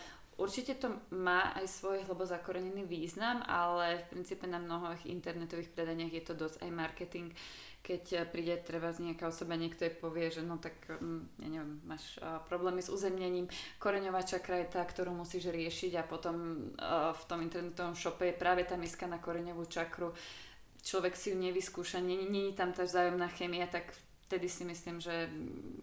[0.42, 6.10] určite to má aj svoj hlbo zakorenený význam, ale v princípe na mnohých internetových predaniach
[6.10, 7.30] je to dosť aj marketing.
[7.82, 11.48] Keď eh, príde treba z nejaká osoba, niekto jej povie, že no tak, mm, ja
[11.50, 13.46] neviem, máš uh, problémy s uzemnením,
[13.78, 18.38] koreňová čakra je tá, ktorú musíš riešiť a potom uh, v tom internetovom šope je
[18.38, 20.14] práve tá miska na koreňovú čakru.
[20.82, 23.94] Človek si ju nevyskúša, není tam tá vzájomná chemia, tak
[24.32, 25.28] vtedy si myslím, že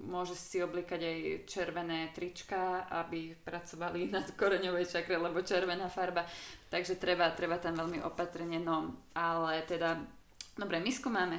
[0.02, 6.26] môže si oblikať aj červené trička, aby pracovali na koreňovej čakre, lebo červená farba.
[6.74, 10.02] Takže treba, treba tam veľmi opatrne, no ale teda,
[10.58, 11.38] dobre, misku máme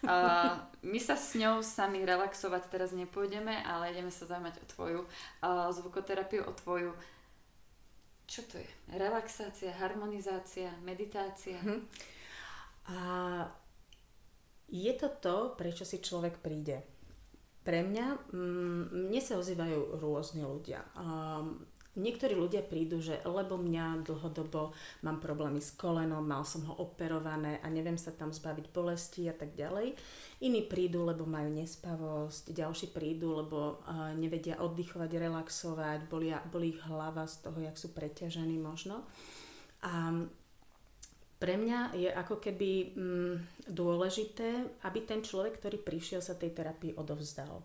[0.00, 5.00] Uh, my sa s ňou sami relaxovať teraz nepôjdeme, ale ideme sa zaujímať o tvoju
[5.04, 6.96] uh, zvukoterapiu, o tvoju
[8.30, 8.70] čo to je?
[8.94, 11.58] Relaxácia, harmonizácia, meditácia?
[11.60, 11.82] Hm.
[12.94, 12.96] A
[14.70, 16.80] je to to, prečo si človek príde.
[17.60, 20.80] Pre mňa, mm, mne sa ozývajú rôzni ľudia.
[20.96, 21.66] Um,
[21.98, 24.70] Niektorí ľudia prídu, že lebo mňa dlhodobo
[25.02, 29.34] mám problémy s kolenom, mal som ho operované a neviem sa tam zbaviť bolesti a
[29.34, 29.98] tak ďalej.
[30.38, 36.80] Iní prídu, lebo majú nespavosť, ďalší prídu, lebo uh, nevedia oddychovať, relaxovať, boli, boli ich
[36.86, 39.02] hlava z toho, jak sú preťažení možno.
[39.82, 40.14] A
[41.40, 43.34] pre mňa je ako keby mm,
[43.72, 47.64] dôležité, aby ten človek, ktorý prišiel sa tej terapii odovzdal.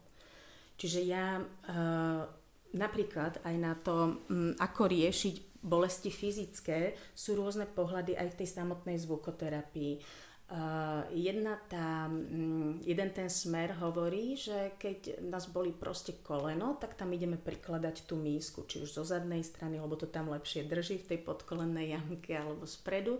[0.79, 2.23] Čiže ja uh,
[2.71, 8.49] napríklad aj na to, mm, ako riešiť bolesti fyzické, sú rôzne pohľady aj v tej
[8.55, 9.99] samotnej zvukoterapii.
[10.45, 16.93] Uh, jedna tá, um, jeden ten smer hovorí, že keď nás boli proste koleno, tak
[16.93, 21.01] tam ideme prikladať tú mísku, či už zo zadnej strany, lebo to tam lepšie drží
[21.01, 23.19] v tej podkolennej jamke alebo spredu.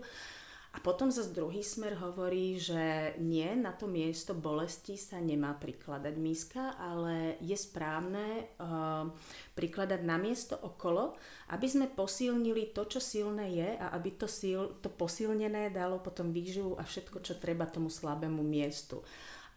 [0.76, 6.14] A potom zase druhý smer hovorí, že nie, na to miesto bolesti sa nemá prikladať
[6.20, 9.08] míska, ale je správne uh,
[9.56, 11.16] prikladať na miesto okolo,
[11.48, 16.28] aby sme posilnili to, čo silné je a aby to, sil, to posilnené dalo potom
[16.28, 19.00] výživu a všetko, čo treba tomu slabému miestu.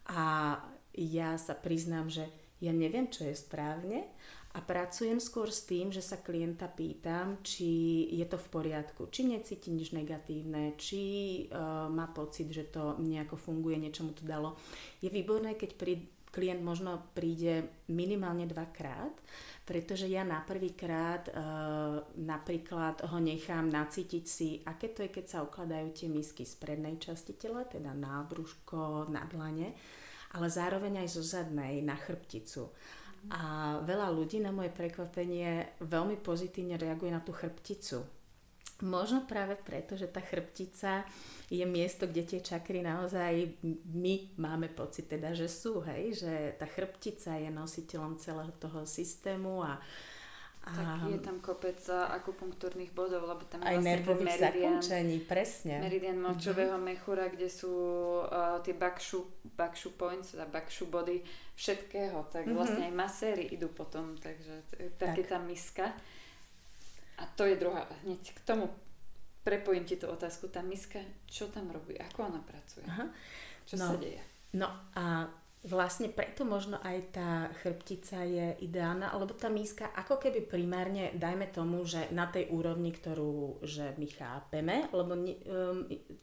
[0.07, 0.55] A
[0.95, 2.31] ja sa priznám, že
[2.63, 4.07] ja neviem, čo je správne,
[4.49, 9.29] a pracujem skôr s tým, že sa klienta pýtam, či je to v poriadku, či
[9.29, 11.01] necíti nič negatívne, či
[11.53, 14.57] uh, má pocit, že to nejako funguje, niečo mu to dalo.
[15.05, 15.77] Je výborné, keď
[16.29, 19.13] klient možno príde minimálne dvakrát,
[19.65, 21.33] pretože ja na prvýkrát e,
[22.21, 27.01] napríklad ho nechám nacítiť si, aké to je, keď sa ukladajú tie misky z prednej
[27.01, 29.73] časti tela, teda na brúško, na dlane,
[30.37, 32.69] ale zároveň aj zo zadnej, na chrbticu.
[33.27, 38.01] A veľa ľudí na moje prekvapenie veľmi pozitívne reaguje na tú chrbticu.
[38.79, 41.03] Možno práve preto, že tá chrbtica
[41.51, 43.59] je miesto, kde tie čakry naozaj
[43.91, 49.67] my máme pocit teda, že sú, hej, že tá chrbtica je nositeľom celého toho systému
[49.67, 49.81] a, a
[50.73, 55.75] tak je tam kopec akupunktúrnych bodov, lebo tam je aj vlastne nervových zakončení, presne.
[55.81, 56.89] Meridian močového mm-hmm.
[56.89, 57.73] mechúra, kde sú
[58.25, 59.25] uh, tie bakshu,
[59.57, 61.21] bakshu points, teda bakshu body
[61.57, 62.57] všetkého, tak mm-hmm.
[62.57, 64.65] vlastne aj maséry idú potom, takže
[64.97, 65.17] tak.
[65.17, 65.91] je tá miska.
[67.19, 68.71] A to je druhá, hneď k tomu
[69.43, 70.47] prepojím ti tú otázku.
[70.47, 71.97] Tá miska, čo tam robí?
[71.97, 72.85] Ako ona pracuje?
[72.85, 73.09] Aha.
[73.65, 74.21] Čo no, sa deje?
[74.53, 75.25] No a
[75.59, 81.51] vlastne preto možno aj tá chrbtica je ideálna, lebo tá míska ako keby primárne, dajme
[81.51, 85.27] tomu, že na tej úrovni, ktorú že my chápeme, lebo um,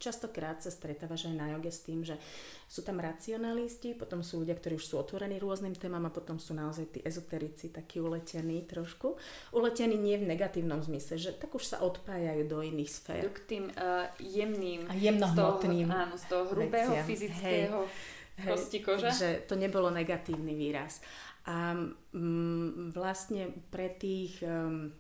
[0.01, 2.17] častokrát sa stretávaš aj na joge s tým, že
[2.65, 6.57] sú tam racionalisti, potom sú ľudia, ktorí už sú otvorení rôznym témam a potom sú
[6.57, 9.21] naozaj tí ezoterici takí uletení trošku.
[9.53, 13.29] Uletení nie v negatívnom zmysle, že tak už sa odpájajú do iných sfér.
[13.37, 17.05] K tým uh, jemným, a jemnohmotným z toho, áno, z toho hrubého veciam.
[17.05, 19.09] fyzického Hej Kosti kože?
[19.11, 21.01] Že to nebolo negatívny výraz.
[21.47, 21.73] A
[22.13, 24.91] mm, vlastne pre tých, um,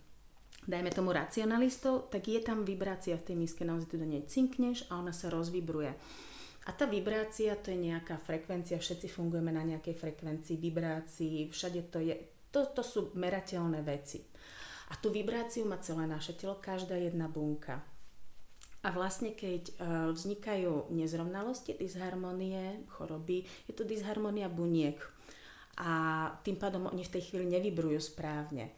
[0.64, 4.86] dajme tomu racionalistov, tak je tam vibrácia v tej miske, naozaj tu do nej cinkneš
[4.88, 5.92] a ona sa rozvibruje.
[6.66, 12.02] A tá vibrácia to je nejaká frekvencia, všetci fungujeme na nejakej frekvencii, vibrácii, všade to
[12.02, 12.14] je,
[12.50, 14.22] to, to sú merateľné veci.
[14.90, 17.82] A tú vibráciu má celé naše telo, každá jedna bunka.
[18.86, 19.74] A vlastne keď uh,
[20.14, 24.94] vznikajú nezrovnalosti, disharmonie, choroby, je to disharmonia buniek.
[25.74, 25.90] A
[26.46, 28.70] tým pádom oni v tej chvíli nevybrujú správne.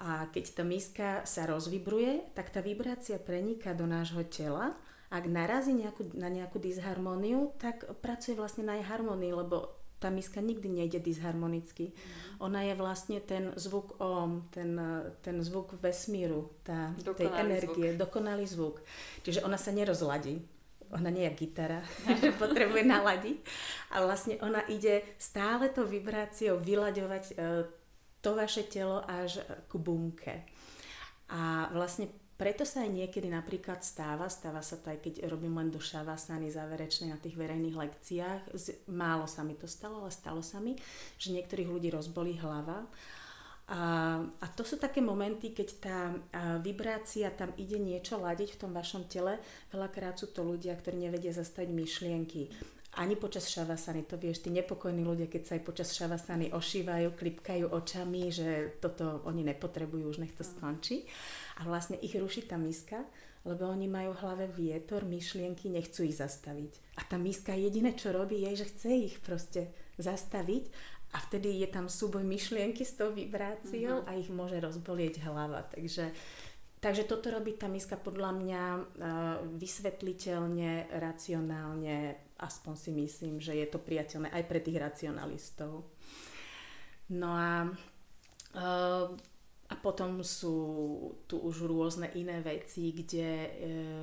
[0.00, 4.74] A keď tá miska sa rozvibruje, tak tá vibrácia preniká do nášho tela.
[5.12, 10.44] Ak narazí nejakú, na nejakú disharmóniu, tak pracuje vlastne na jej harmonii, lebo tá miska
[10.44, 11.96] nikdy nejde disharmonicky.
[11.96, 12.44] Mm.
[12.44, 14.76] Ona je vlastne ten zvuk OM, ten,
[15.24, 18.00] ten zvuk vesmíru, tá, tej energie, zvuk.
[18.04, 18.84] dokonalý zvuk.
[19.24, 20.44] Čiže ona sa nerozladí.
[20.92, 21.80] Ona nie je gitara,
[22.20, 23.38] že potrebuje naladiť.
[23.96, 27.34] A vlastne ona ide stále to vibráciou vyľaďovať e,
[28.20, 29.40] to vaše telo až
[29.72, 30.44] ku bunke.
[31.32, 35.70] A vlastne preto sa aj niekedy napríklad stáva, stáva sa to aj keď robím len
[35.70, 38.40] do šavasany záverečnej na tých verejných lekciách,
[38.90, 40.74] málo sa mi to stalo, ale stalo sa mi,
[41.14, 42.86] že niektorých ľudí rozbolí hlava.
[43.64, 45.98] A, a to sú také momenty, keď tá
[46.60, 49.40] vibrácia tam ide niečo ladiť v tom vašom tele.
[49.72, 52.52] Veľakrát sú to ľudia, ktorí nevedia zastaviť myšlienky
[52.96, 57.66] ani počas šavasany, to vieš, tí nepokojní ľudia, keď sa aj počas šavasany ošívajú, klipkajú
[57.70, 61.06] očami, že toto oni nepotrebujú, už nech to skončí.
[61.58, 63.02] A vlastne ich ruší tá miska,
[63.44, 66.72] lebo oni majú v hlave vietor, myšlienky, nechcú ich zastaviť.
[66.96, 69.68] A tá miska jediné, čo robí, je, že chce ich proste
[70.00, 70.72] zastaviť
[71.14, 74.10] a vtedy je tam súboj myšlienky s tou vibráciou mm-hmm.
[74.10, 75.62] a ich môže rozbolieť hlava.
[75.62, 76.10] Takže,
[76.82, 78.82] takže toto robí tá miska podľa mňa uh,
[79.54, 85.86] vysvetliteľne, racionálne, aspoň si myslím, že je to priateľné aj pre tých racionalistov.
[87.14, 87.68] No a,
[88.56, 89.06] uh,
[89.68, 90.56] a potom sú
[91.28, 93.28] tu už rôzne iné veci, kde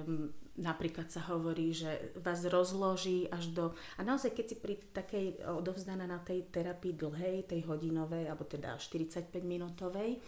[0.06, 0.30] um,
[0.62, 3.64] napríklad sa hovorí, že vás rozloží až do...
[3.98, 8.78] A naozaj, keď si pri takej odovzdaná na tej terapii dlhej, tej hodinovej, alebo teda
[8.78, 10.22] 45 minútovej,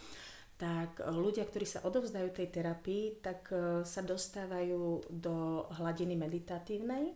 [0.57, 3.51] tak ľudia, ktorí sa odovzdajú tej terapii, tak
[3.83, 7.11] sa dostávajú do hladiny meditatívnej,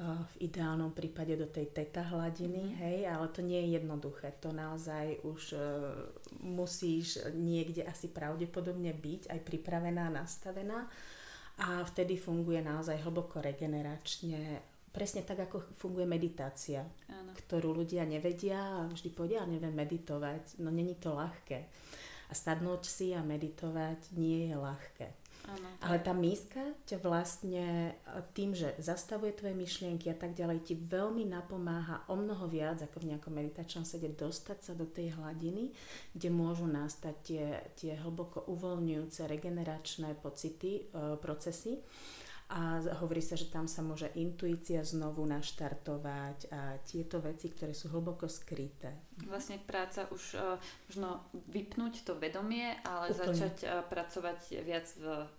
[0.00, 2.76] v ideálnom prípade do tej teta hladiny, mm.
[2.80, 4.32] hej, ale to nie je jednoduché.
[4.40, 5.60] To naozaj už uh,
[6.40, 10.88] musíš niekde asi pravdepodobne byť aj pripravená, nastavená
[11.60, 16.80] a vtedy funguje naozaj hlboko regeneračne, presne tak, ako funguje meditácia,
[17.12, 17.36] Áno.
[17.36, 20.58] ktorú ľudia nevedia a vždy povedia, neviem meditovať.
[20.64, 21.68] No není to ľahké.
[22.30, 25.19] A sadnúť si a meditovať nie je ľahké.
[25.80, 27.96] Ale tá míska ťa vlastne
[28.36, 33.02] tým, že zastavuje tvoje myšlienky a tak ďalej, ti veľmi napomáha o mnoho viac ako
[33.02, 35.72] v nejakom meditačnom sede dostať sa do tej hladiny,
[36.12, 41.80] kde môžu nastať tie, tie hlboko uvoľňujúce regeneračné pocity, e, procesy
[42.50, 47.94] a hovorí sa, že tam sa môže intuícia znovu naštartovať a tieto veci, ktoré sú
[47.94, 48.98] hlboko skryté.
[49.30, 50.58] Vlastne práca už uh,
[50.90, 53.20] možno vypnúť to vedomie, ale Úplne.
[53.22, 55.30] začať uh, pracovať viac v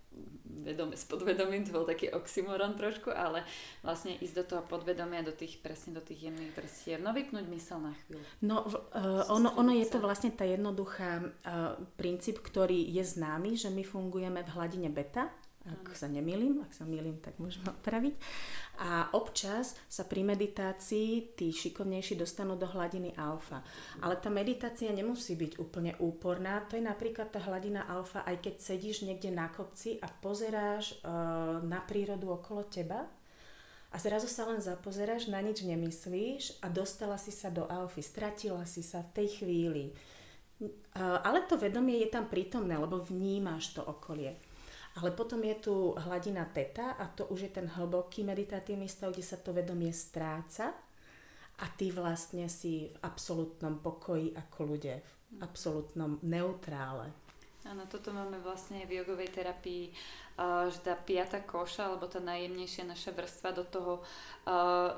[0.61, 3.47] vedome s podvedomím, to bol taký oxymoron trošku, ale
[3.79, 7.79] vlastne ísť do toho podvedomia, do tých, presne do tých jemných vrstiev, no vypnúť mysel
[7.79, 8.23] na chvíľu.
[8.43, 13.71] No, uh, ono, ono je to vlastne tá jednoduchá uh, princíp, ktorý je známy, že
[13.71, 18.17] my fungujeme v hladine beta, ak sa nemýlim, ak sa mýlim, tak môžem opraviť.
[18.81, 23.61] A občas sa pri meditácii tí šikovnejší dostanú do hladiny alfa.
[24.01, 26.65] Ale tá meditácia nemusí byť úplne úporná.
[26.65, 31.61] To je napríklad tá hladina alfa, aj keď sedíš niekde na kopci a pozeráš uh,
[31.61, 33.05] na prírodu okolo teba
[33.91, 38.65] a zrazu sa len zapozeráš, na nič nemyslíš a dostala si sa do alfy, stratila
[38.65, 39.85] si sa v tej chvíli.
[40.61, 44.41] Uh, ale to vedomie je tam prítomné, lebo vnímaš to okolie.
[44.99, 49.23] Ale potom je tu hladina teta a to už je ten hlboký meditatívny stav, kde
[49.23, 50.75] sa to vedomie stráca
[51.61, 57.13] a ty vlastne si v absolútnom pokoji ako ľudia, v absolútnom neutrále.
[57.61, 59.93] Áno, toto máme vlastne v jogovej terapii,
[60.41, 64.01] že tá piata koša, alebo tá najjemnejšia naša vrstva do toho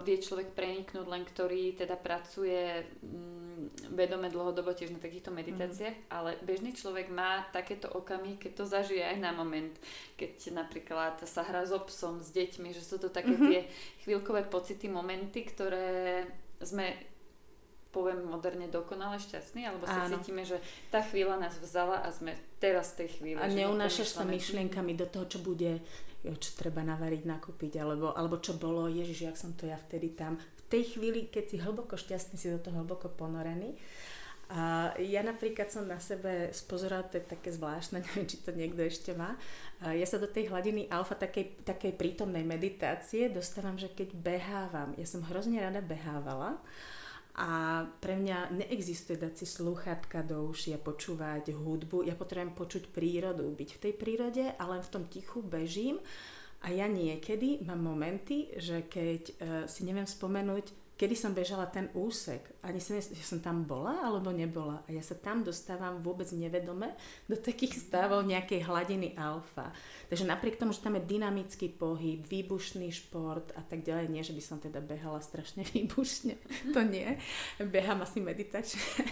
[0.08, 6.08] vie človek preniknúť, len ktorý teda pracuje um, vedome dlhodobo tiež na takýchto meditáciách, mm.
[6.08, 9.76] ale bežný človek má takéto okamy, keď to zažije aj na moment,
[10.16, 13.52] keď napríklad sa hrá s obsom, s deťmi, že sú to také mm-hmm.
[13.52, 13.62] tie
[14.08, 16.24] chvíľkové pocity, momenty, ktoré
[16.64, 16.96] sme
[17.94, 20.18] poviem moderne dokonale šťastný, alebo sa Áno.
[20.18, 20.58] cítime, že
[20.90, 23.38] tá chvíľa nás vzala a sme teraz v tej chvíli.
[23.38, 25.78] A neunášaš sa myšlienkami do toho, čo bude,
[26.26, 30.42] čo treba navariť, nakúpiť, alebo, alebo čo bolo, ježiš, jak som to ja vtedy tam.
[30.42, 33.78] V tej chvíli, keď si hlboko šťastný, si do toho hlboko ponorený.
[34.54, 38.82] A ja napríklad som na sebe spozorala, to je také zvláštne, neviem, či to niekto
[38.84, 39.38] ešte má.
[39.82, 44.94] A ja sa do tej hladiny alfa, takej, takej prítomnej meditácie dostávam, že keď behávam,
[45.00, 46.60] ja som hrozne rada behávala,
[47.34, 52.06] a pre mňa neexistuje dať si sluchatka do uši a počúvať hudbu.
[52.06, 55.98] Ja potrebujem počuť prírodu, byť v tej prírode a len v tom tichu bežím.
[56.64, 59.34] A ja niekedy mám momenty, že keď uh,
[59.66, 62.54] si neviem spomenúť, kedy som bežala ten úsek.
[62.62, 64.86] Ani som, že som tam bola alebo nebola.
[64.86, 66.94] A ja sa tam dostávam vôbec nevedome
[67.26, 69.74] do takých stavov nejakej hladiny alfa.
[70.14, 74.38] Takže napriek tomu, že tam je dynamický pohyb, výbušný šport a tak ďalej, nie, že
[74.38, 76.38] by som teda behala strašne výbušne,
[76.70, 77.18] to nie.
[77.58, 79.10] Behám asi meditačne.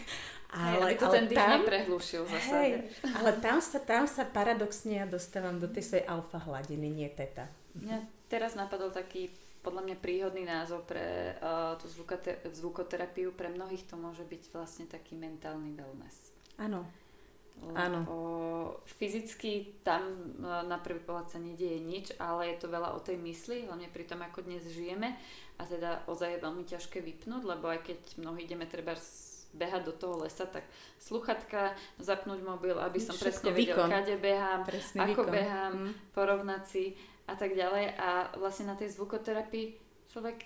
[0.52, 2.52] Ale, hej, to ale ten tam, neprehlušil zase.
[2.52, 2.72] Hej,
[3.16, 7.48] ale tam sa, tam sa paradoxne ja dostávam do tej svojej alfa hladiny, nie teta.
[7.72, 9.32] Mňa teraz napadol taký
[9.62, 13.34] podľa mňa príhodný názov pre uh, tú zvukote- zvukoterapiu.
[13.34, 16.34] Pre mnohých to môže byť vlastne taký mentálny wellness.
[16.58, 16.86] Áno.
[17.78, 18.02] Áno.
[18.98, 23.22] Fyzicky tam uh, na prvý pohľad sa nedieje nič, ale je to veľa o tej
[23.22, 25.14] mysli, hlavne pri tom, ako dnes žijeme.
[25.62, 28.98] A teda ozaj je veľmi ťažké vypnúť, lebo aj keď mnohí ideme treba
[29.52, 30.64] behať do toho lesa, tak
[30.98, 33.90] sluchatka, zapnúť mobil, aby som Všetko presne vedel, výkon.
[33.92, 35.32] kade behám, Presný ako výkon.
[35.32, 35.92] behám, mm.
[36.16, 36.84] porovnať si
[37.32, 37.96] a tak ďalej.
[37.96, 39.80] A vlastne na tej zvukoterapii
[40.12, 40.44] človek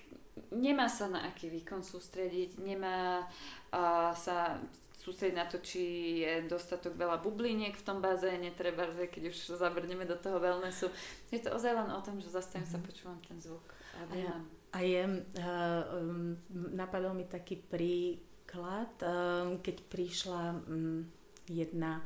[0.54, 4.62] nemá sa na aký výkon sústrediť, nemá uh, sa
[5.02, 5.82] sústrediť na to, či
[6.26, 10.90] je dostatok veľa bubliniek v tom bazéne, treba, že keď už zabrneme do toho wellnessu.
[11.30, 12.74] Je to ozaj len o tom, že zastavím mm-hmm.
[12.74, 12.86] sa, mhm.
[12.86, 13.66] počúvam ten zvuk
[13.98, 14.44] a vnímam.
[14.76, 16.36] A je, uh, um,
[16.76, 21.08] napadol mi taký príklad, um, keď prišla um,
[21.48, 22.04] jedna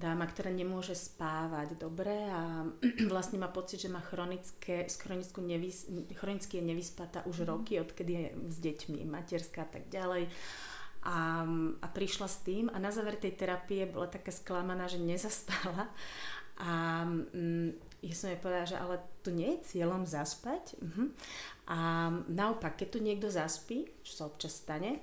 [0.00, 2.64] dáma, ktorá nemôže spávať dobre a
[3.12, 5.84] vlastne má pocit, že má chronické, chronickú nevys,
[6.16, 7.46] chronicky je nevyspatá už mm.
[7.46, 10.32] roky, odkedy je s deťmi, materská a tak ďalej.
[11.00, 11.44] A,
[11.80, 15.88] a prišla s tým a na záver tej terapie bola taká sklamaná, že nezaspala
[16.60, 17.72] a mm,
[18.04, 20.76] ja som jej povedala, že ale to nie je cieľom zaspať.
[20.76, 21.08] Uh-huh.
[21.68, 21.78] A
[22.28, 25.00] naopak, keď tu niekto zaspí, čo sa občas stane,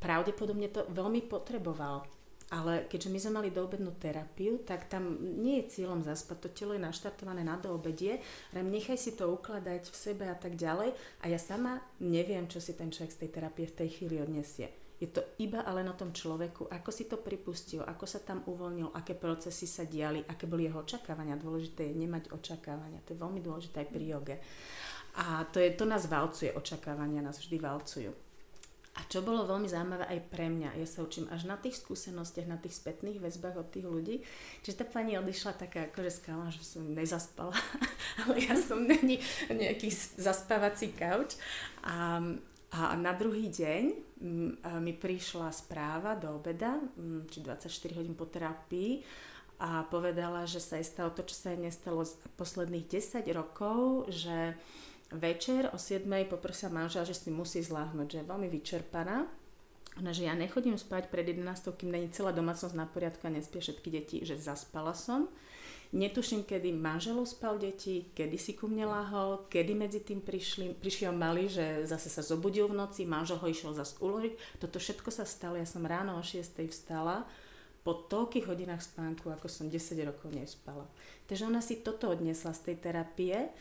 [0.00, 2.08] pravdepodobne to veľmi potreboval.
[2.52, 6.36] Ale keďže my sme mali doobednú terapiu, tak tam nie je cieľom zaspať.
[6.44, 8.20] To telo je naštartované na doobedie,
[8.52, 10.92] ale nechaj si to ukladať v sebe a tak ďalej.
[11.24, 14.68] A ja sama neviem, čo si ten človek z tej terapie v tej chvíli odniesie.
[15.00, 18.94] Je to iba ale na tom človeku, ako si to pripustil, ako sa tam uvoľnil,
[18.94, 21.40] aké procesy sa diali, aké boli jeho očakávania.
[21.40, 23.02] Dôležité je nemať očakávania.
[23.04, 24.36] To je veľmi dôležité aj pri joge.
[25.14, 28.23] A to, je, to nás valcuje, očakávania nás vždy valcujú.
[28.94, 32.46] A čo bolo veľmi zaujímavé aj pre mňa, ja sa učím až na tých skúsenostiach,
[32.46, 34.16] na tých spätných väzbách od tých ľudí,
[34.62, 37.58] čiže tá pani odišla taká akože skala, že som nezaspala,
[38.22, 39.18] ale ja som není
[39.50, 41.34] nejaký zaspávací kauč.
[41.82, 42.22] A,
[42.70, 43.82] a na druhý deň
[44.78, 46.78] mi prišla správa do obeda,
[47.34, 49.02] či 24 hodín po terapii,
[49.58, 52.02] a povedala, že sa jej stalo to, čo sa jej nestalo
[52.34, 54.58] posledných 10 rokov, že
[55.12, 59.26] večer o 7 poprosia manžela, že si musí zláhnuť, že je veľmi vyčerpaná.
[59.94, 63.62] Ona, že ja nechodím spať pred 11, kým není celá domácnosť na poriadku a nespie
[63.62, 65.30] všetky deti, že zaspala som.
[65.94, 71.14] Netuším, kedy manželov spal deti, kedy si ku mne lahol, kedy medzi tým prišli, prišiel
[71.14, 74.58] malý, že zase sa zobudil v noci, manžel ho išiel zase uložiť.
[74.58, 77.22] Toto všetko sa stalo, ja som ráno o 6 vstala,
[77.86, 79.78] po toľkých hodinách spánku, ako som 10
[80.08, 80.88] rokov nespala.
[81.30, 83.52] Takže ona si toto odnesla z tej terapie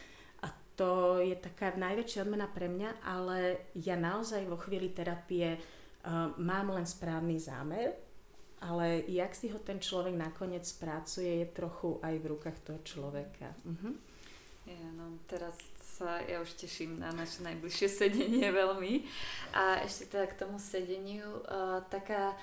[0.76, 6.74] to je taká najväčšia odmena pre mňa, ale ja naozaj vo chvíli terapie uh, mám
[6.74, 7.94] len správny zámer,
[8.64, 13.52] ale jak si ho ten človek nakoniec spracuje, je trochu aj v rukách toho človeka.
[13.68, 13.94] Uh-huh.
[14.64, 19.04] Ja, no, teraz sa ja už teším na naše najbližšie sedenie veľmi.
[19.52, 22.34] A ešte teda k tomu sedeniu, uh, taká...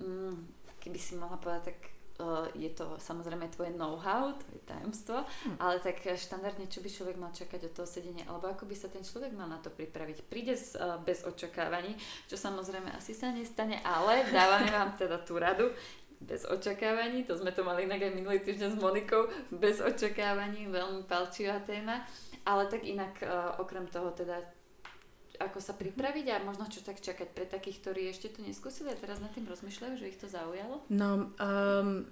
[0.00, 0.48] Um,
[0.78, 1.78] keby si mohla povedať, tak
[2.18, 5.56] uh, je to samozrejme tvoje know-how, tvoje tajomstvo, hm.
[5.58, 8.90] ale tak štandardne, čo by človek mal čakať od toho sedenia, alebo ako by sa
[8.90, 10.26] ten človek mal na to pripraviť.
[10.26, 11.94] Príde z, uh, bez očakávaní,
[12.26, 15.70] čo samozrejme asi sa nestane, ale dávame vám teda tú radu,
[16.18, 21.06] bez očakávaní, to sme to mali inak aj minulý týždeň s Monikou, bez očakávaní, veľmi
[21.06, 22.02] palčivá téma,
[22.42, 24.57] ale tak inak uh, okrem toho teda
[25.38, 28.98] ako sa pripraviť a možno čo tak čakať pre takých, ktorí ešte to neskúsili a
[28.98, 30.82] teraz nad tým rozmýšľajú, že ich to zaujalo?
[30.90, 32.06] No, um,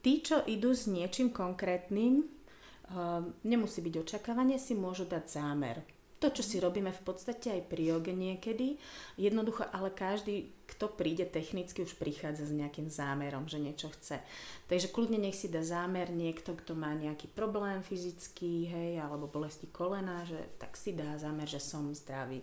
[0.00, 5.82] tí, čo idú s niečím konkrétnym, um, nemusí byť očakávanie, si môžu dať zámer.
[6.22, 8.78] To, čo si robíme v podstate aj pri joge niekedy,
[9.18, 14.24] jednoducho, ale každý, kto príde technicky, už prichádza s nejakým zámerom, že niečo chce.
[14.72, 19.68] Takže kľudne nech si dá zámer niekto, kto má nejaký problém fyzický, hej, alebo bolesti
[19.68, 22.40] kolena, že tak si dá zámer, že som zdravý.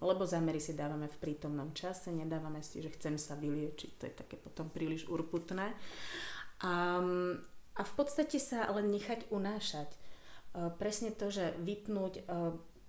[0.00, 4.14] Lebo zámery si dávame v prítomnom čase, nedávame si, že chcem sa vyliečiť, to je
[4.16, 5.76] také potom príliš urputné.
[6.64, 7.00] A,
[7.76, 9.92] a v podstate sa len nechať unášať.
[10.80, 12.26] Presne to, že vypnúť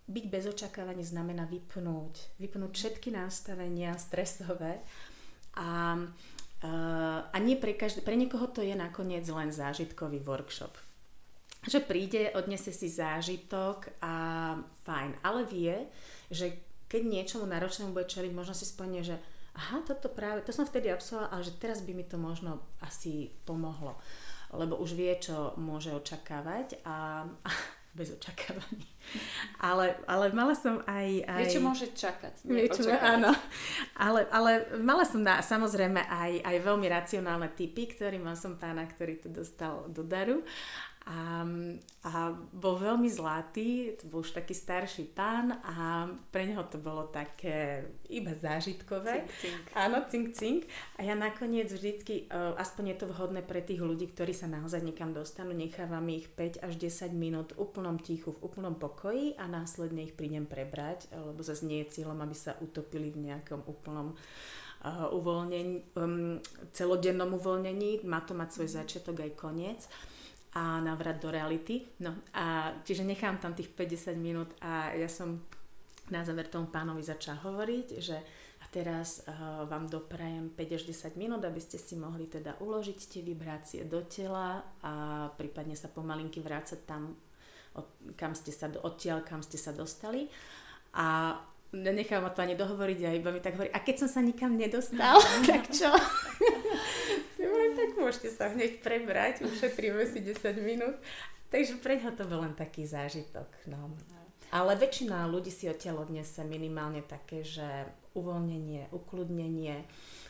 [0.08, 4.82] byť bez očakávaní znamená vypnúť, vypnúť všetky nastavenia stresové
[5.56, 5.99] a,
[7.32, 10.74] a nie pre, každý, pre niekoho to je nakoniec len zážitkový workshop.
[11.62, 14.14] Že príde, odnese si zážitok a
[14.82, 15.78] fajn, ale vie,
[16.34, 16.58] že
[16.89, 19.16] keď niečomu náročnému bude čeliť, možno si spomne, že
[19.56, 23.32] aha, toto práve, to som vtedy absolvovala, ale že teraz by mi to možno asi
[23.47, 23.95] pomohlo.
[24.52, 27.24] Lebo už vie, čo môže očakávať a
[27.92, 28.88] bez očakávaní.
[29.60, 31.28] Ale, ale mala som aj...
[31.28, 31.42] aj...
[31.44, 32.48] Vie, čo môže čakať.
[32.48, 33.36] Nie čo, áno.
[34.00, 38.88] Ale, ale mala som na, samozrejme aj, aj veľmi racionálne typy, ktorý mal som pána,
[38.88, 40.39] ktorý to dostal do daru.
[41.02, 41.41] A,
[42.06, 42.12] a
[42.54, 47.89] bol veľmi zlatý, to bol už taký starší pán a pre neho to bolo také
[48.06, 49.26] iba zážitkové.
[49.26, 49.66] Cink, cink.
[49.74, 50.62] Áno, cink, cink.
[51.02, 54.86] A ja nakoniec vždycky, uh, aspoň je to vhodné pre tých ľudí, ktorí sa naozaj
[54.86, 59.49] niekam dostanú, nechávam ich 5 až 10 minút v úplnom tichu, v úplnom pokoji a
[59.49, 64.14] následne ich prídem prebrať, lebo zase nie je cieľom, aby sa utopili v nejakom úplnom
[64.14, 66.38] uh, uvoľnení, um,
[66.70, 68.06] celodennom uvoľnení.
[68.06, 69.82] Má to mať svoj začiatok aj koniec
[70.52, 71.88] a navrat do reality.
[72.04, 75.39] No a čiže nechám tam tých 50 minút a ja som
[76.12, 78.18] na záver tomu pánovi začala hovoriť, že
[78.62, 82.99] a teraz uh, vám doprajem 5 až 10 minút, aby ste si mohli teda uložiť
[83.10, 84.93] tie vibrácie do tela a
[85.34, 87.16] prípadne sa pomalinky vrácať tam,
[87.74, 90.30] od, kam ste sa, odtiaľ, kam ste sa dostali.
[90.93, 91.39] A
[91.74, 94.54] nenechám ma to ani dohovoriť a iba mi tak hovorí, a keď som sa nikam
[94.54, 95.18] nedostal,
[95.49, 95.89] tak čo?
[97.82, 101.01] tak môžete sa hneď prebrať, ušetríme si 10 minút.
[101.49, 103.49] Takže pre ňa to bol len taký zážitok.
[103.67, 103.91] No.
[104.55, 107.65] Ale väčšina ľudí si odtiaľ odnese minimálne také, že
[108.15, 109.84] uvoľnenie, ukludnenie,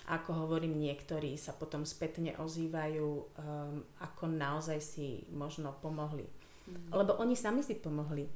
[0.09, 6.25] ako hovorím, niektorí sa potom spätne ozývajú, um, ako naozaj si možno pomohli.
[6.65, 6.89] Mm.
[6.93, 8.29] Lebo oni sami si pomohli.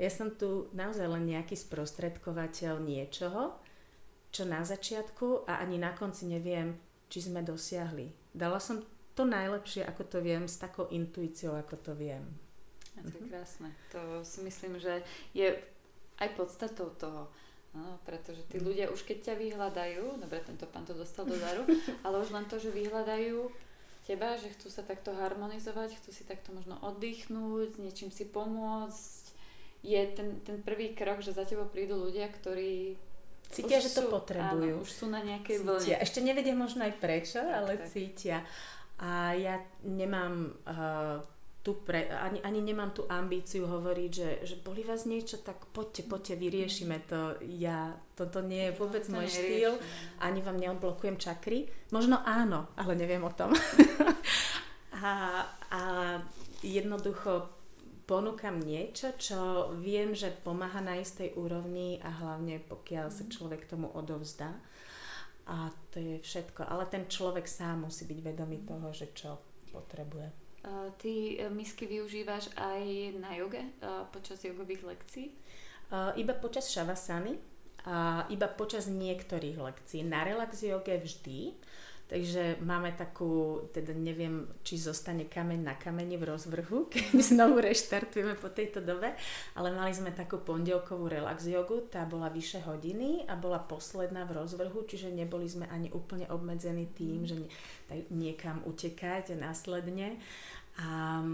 [0.00, 3.60] Ja som tu naozaj len nejaký sprostredkovateľ niečoho,
[4.32, 6.80] čo na začiatku a ani na konci neviem,
[7.12, 8.80] či sme dosiahli dala som
[9.12, 12.24] to najlepšie, ako to viem, s takou intuíciou, ako to viem.
[12.96, 13.30] A to je mhm.
[13.32, 13.68] krásne.
[13.92, 15.04] To si myslím, že
[15.36, 15.56] je
[16.20, 17.28] aj podstatou toho.
[17.72, 18.64] No, pretože tí mhm.
[18.68, 21.64] ľudia už keď ťa vyhľadajú, dobre, tento pán to dostal do daru,
[22.04, 23.48] ale už len to, že vyhľadajú
[24.02, 29.24] teba, že chcú sa takto harmonizovať, chcú si takto možno oddychnúť, s niečím si pomôcť,
[29.82, 32.98] je ten, ten prvý krok, že za tebou prídu ľudia, ktorí
[33.52, 34.80] Cítia, že to sú, potrebujú.
[34.80, 35.68] Áno, už sú na nejakej cítia.
[35.68, 35.94] vlne.
[36.00, 37.92] Ešte nevedia možno aj prečo, tak, ale tak.
[37.92, 38.38] cítia.
[38.96, 41.20] A ja nemám uh,
[41.62, 46.10] tu pre, ani, ani nemám tú ambíciu hovoriť, že, že boli vás niečo, tak poďte,
[46.10, 47.38] poďte, vyriešime to.
[47.46, 49.78] Ja, toto nie je vôbec no, môj štýl,
[50.18, 51.70] ani vám neodblokujem čakry.
[51.94, 53.54] Možno áno, ale neviem o tom.
[55.06, 55.80] a, a
[56.66, 57.61] jednoducho
[58.12, 63.32] ponúkam niečo, čo viem, že pomáha na istej úrovni a hlavne pokiaľ sa mhm.
[63.32, 64.52] človek tomu odovzdá.
[65.48, 66.68] A to je všetko.
[66.68, 69.40] Ale ten človek sám musí byť vedomý toho, že čo
[69.72, 70.28] potrebuje.
[71.00, 73.64] ty misky využívaš aj na joge
[74.14, 75.34] počas jogových lekcií?
[75.90, 77.34] Iba počas šavasany
[77.88, 80.06] a iba počas niektorých lekcií.
[80.06, 81.58] Na relax joge vždy.
[82.12, 88.36] Takže máme takú, teda neviem, či zostane kameň na kameni v rozvrhu, keď znovu reštartujeme
[88.36, 89.16] po tejto dobe,
[89.56, 94.44] ale mali sme takú pondelkovú relax jogu, tá bola vyše hodiny a bola posledná v
[94.44, 97.48] rozvrhu, čiže neboli sme ani úplne obmedzení tým, že
[98.12, 100.20] niekam utekať následne.
[100.84, 101.24] A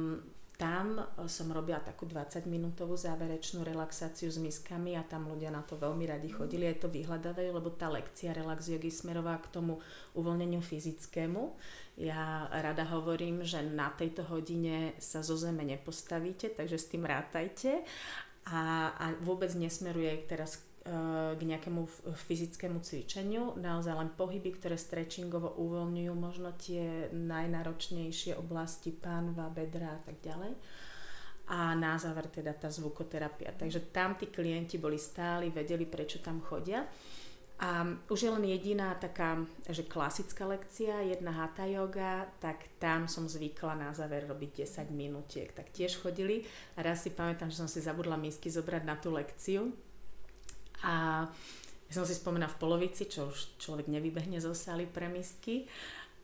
[0.59, 5.78] tam e, som robila takú 20-minútovú záverečnú relaxáciu s miskami a tam ľudia na to
[5.78, 9.78] veľmi radi chodili, aj to vyhľadávajú, lebo tá lekcia relax jogy smerová k tomu
[10.18, 11.54] uvoľneniu fyzickému.
[12.02, 17.86] Ja rada hovorím, že na tejto hodine sa zo zeme nepostavíte, takže s tým rátajte
[18.50, 20.67] a, a vôbec nesmeruje teraz
[21.36, 21.84] k nejakému
[22.16, 23.61] fyzickému cvičeniu.
[23.61, 30.53] Naozaj len pohyby, ktoré stretchingovo uvoľňujú možno tie najnáročnejšie oblasti pánva, bedra a tak ďalej.
[31.49, 33.57] A na záver teda tá zvukoterapia.
[33.57, 36.84] Takže tam tí klienti boli stáli, vedeli, prečo tam chodia.
[37.59, 43.26] A už je len jediná taká, že klasická lekcia, jedna hatha yoga, tak tam som
[43.26, 45.51] zvykla na záver robiť 10 minútiek.
[45.51, 46.47] Tak tiež chodili.
[46.78, 49.74] A raz si pamätám, že som si zabudla misky zobrať na tú lekciu
[50.84, 51.26] a
[51.88, 55.64] ja som si spomínala v polovici, čo už človek nevybehne zo sály pre misky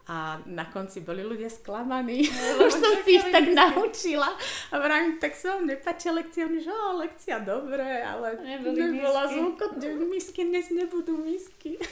[0.04, 2.28] a na konci boli ľudia sklamaní.
[2.28, 4.36] No, Už som si ich tak naučila.
[4.68, 6.44] A vrám, tak sa vám nepáčia lekcia.
[6.44, 9.80] Oni, že lekcia dobre, ale Neboli nebola zvukot,
[10.12, 11.80] misky dnes nebudú misky.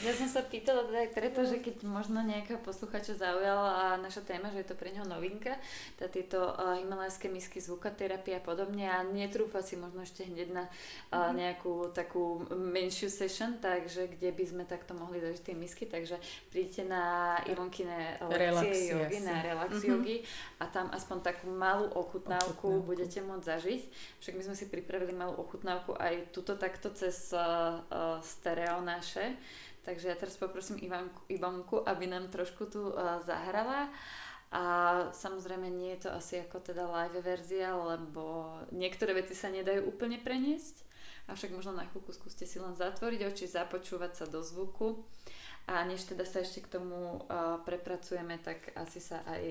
[0.00, 4.48] Ja som sa pýtala teda aj preto, že keď možno nejaká posluchača zaujala naša téma,
[4.48, 5.60] že je to pre neho novinka,
[6.00, 10.64] tá tieto uh, himalajské misky, zvukoterapia a podobne a netrúfa si možno ešte hneď na
[11.12, 16.16] uh, nejakú takú menšiu session, takže kde by sme takto mohli zažiť tie misky, takže
[16.48, 19.90] príďte na Ivonkine lekcie jogy, na relax mm-hmm.
[19.90, 20.16] jogy
[20.62, 23.82] a tam aspoň takú malú ochutnávku, ochutnávku budete môcť zažiť.
[24.22, 29.34] Však my sme si pripravili malú ochutnávku aj tuto takto cez uh, uh, stereo naše.
[29.80, 33.88] Takže ja teraz poprosím Ivanku, Ivonku, aby nám trošku tu uh, zahrala.
[34.50, 34.64] A
[35.14, 40.18] samozrejme nie je to asi ako teda live verzia, lebo niektoré veci sa nedajú úplne
[40.18, 40.90] preniesť.
[41.30, 45.06] Avšak možno na chvíľku skúste si len zatvoriť oči, započúvať sa do zvuku.
[45.70, 47.22] A než teda sa ešte k tomu
[47.62, 49.42] prepracujeme, tak asi sa aj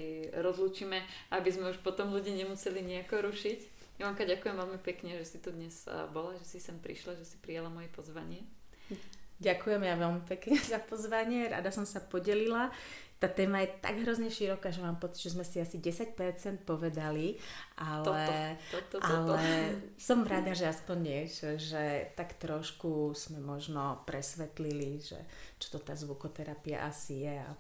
[0.44, 1.00] rozlúčime,
[1.32, 3.60] aby sme už potom ľudí nemuseli nejako rušiť.
[4.04, 7.40] Ivanka, ďakujem veľmi pekne, že si tu dnes bola, že si sem prišla, že si
[7.40, 8.44] prijala moje pozvanie.
[9.40, 12.72] Ďakujem ja veľmi pekne za pozvanie, rada som sa podelila
[13.20, 16.16] tá téma je tak hrozne široká, že mám pocit, že sme si asi 10%
[16.64, 17.36] povedali,
[17.76, 18.32] ale, toto,
[18.72, 19.36] toto, toto.
[19.36, 25.20] ale som rada, že aspoň niečo, že tak trošku sme možno presvetlili, že
[25.60, 27.52] čo to tá zvukoterapia asi je a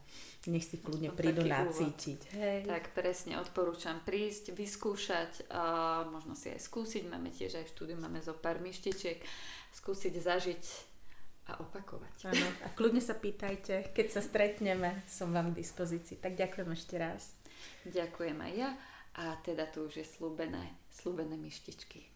[0.47, 2.39] nech si kľudne prídu nacítiť.
[2.39, 2.59] Hej.
[2.63, 7.97] Tak presne, odporúčam prísť, vyskúšať, a možno si aj skúsiť, máme tiež aj v štúdiu,
[7.99, 9.19] máme zo pár myštičiek,
[9.75, 10.63] skúsiť zažiť
[11.49, 12.29] a opakovať.
[12.29, 16.21] Áno, a kľudne sa pýtajte, keď sa stretneme, som vám k dispozícii.
[16.21, 17.33] Tak ďakujem ešte raz.
[17.89, 18.69] Ďakujem aj ja
[19.19, 22.07] a teda tu už je slúbené, slúbené myštičky.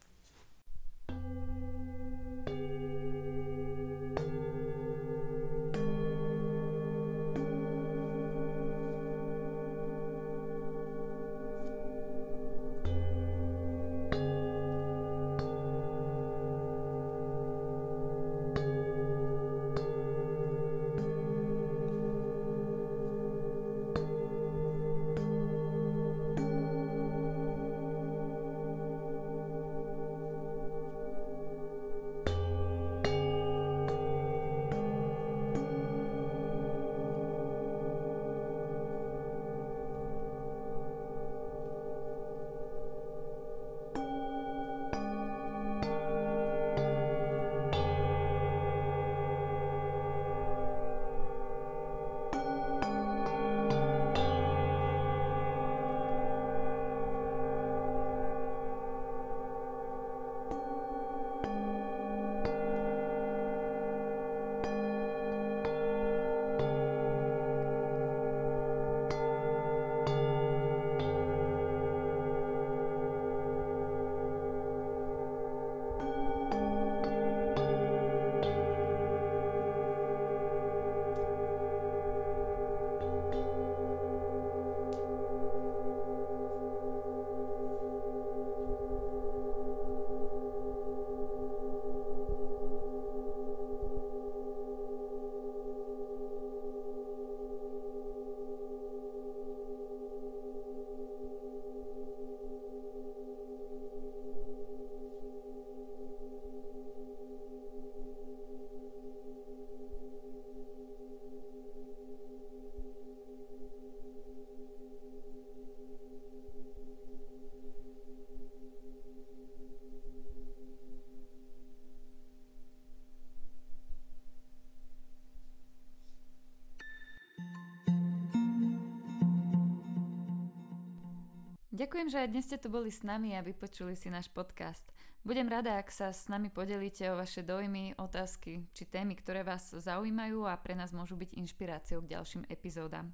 [131.84, 134.88] Ďakujem, že aj dnes ste tu boli s nami a vypočuli si náš podcast.
[135.19, 139.67] Budem rada, ak sa s nami podelíte o vaše dojmy, otázky či témy, ktoré vás
[139.67, 143.11] zaujímajú a pre nás môžu byť inšpiráciou k ďalším epizódam.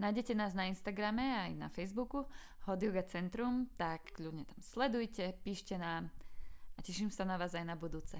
[0.00, 2.24] Nájdete nás na Instagrame aj na Facebooku
[2.64, 6.08] Hot Yoga Centrum, tak ľudne tam sledujte, píšte nám
[6.76, 8.16] a teším sa na vás aj na budúce.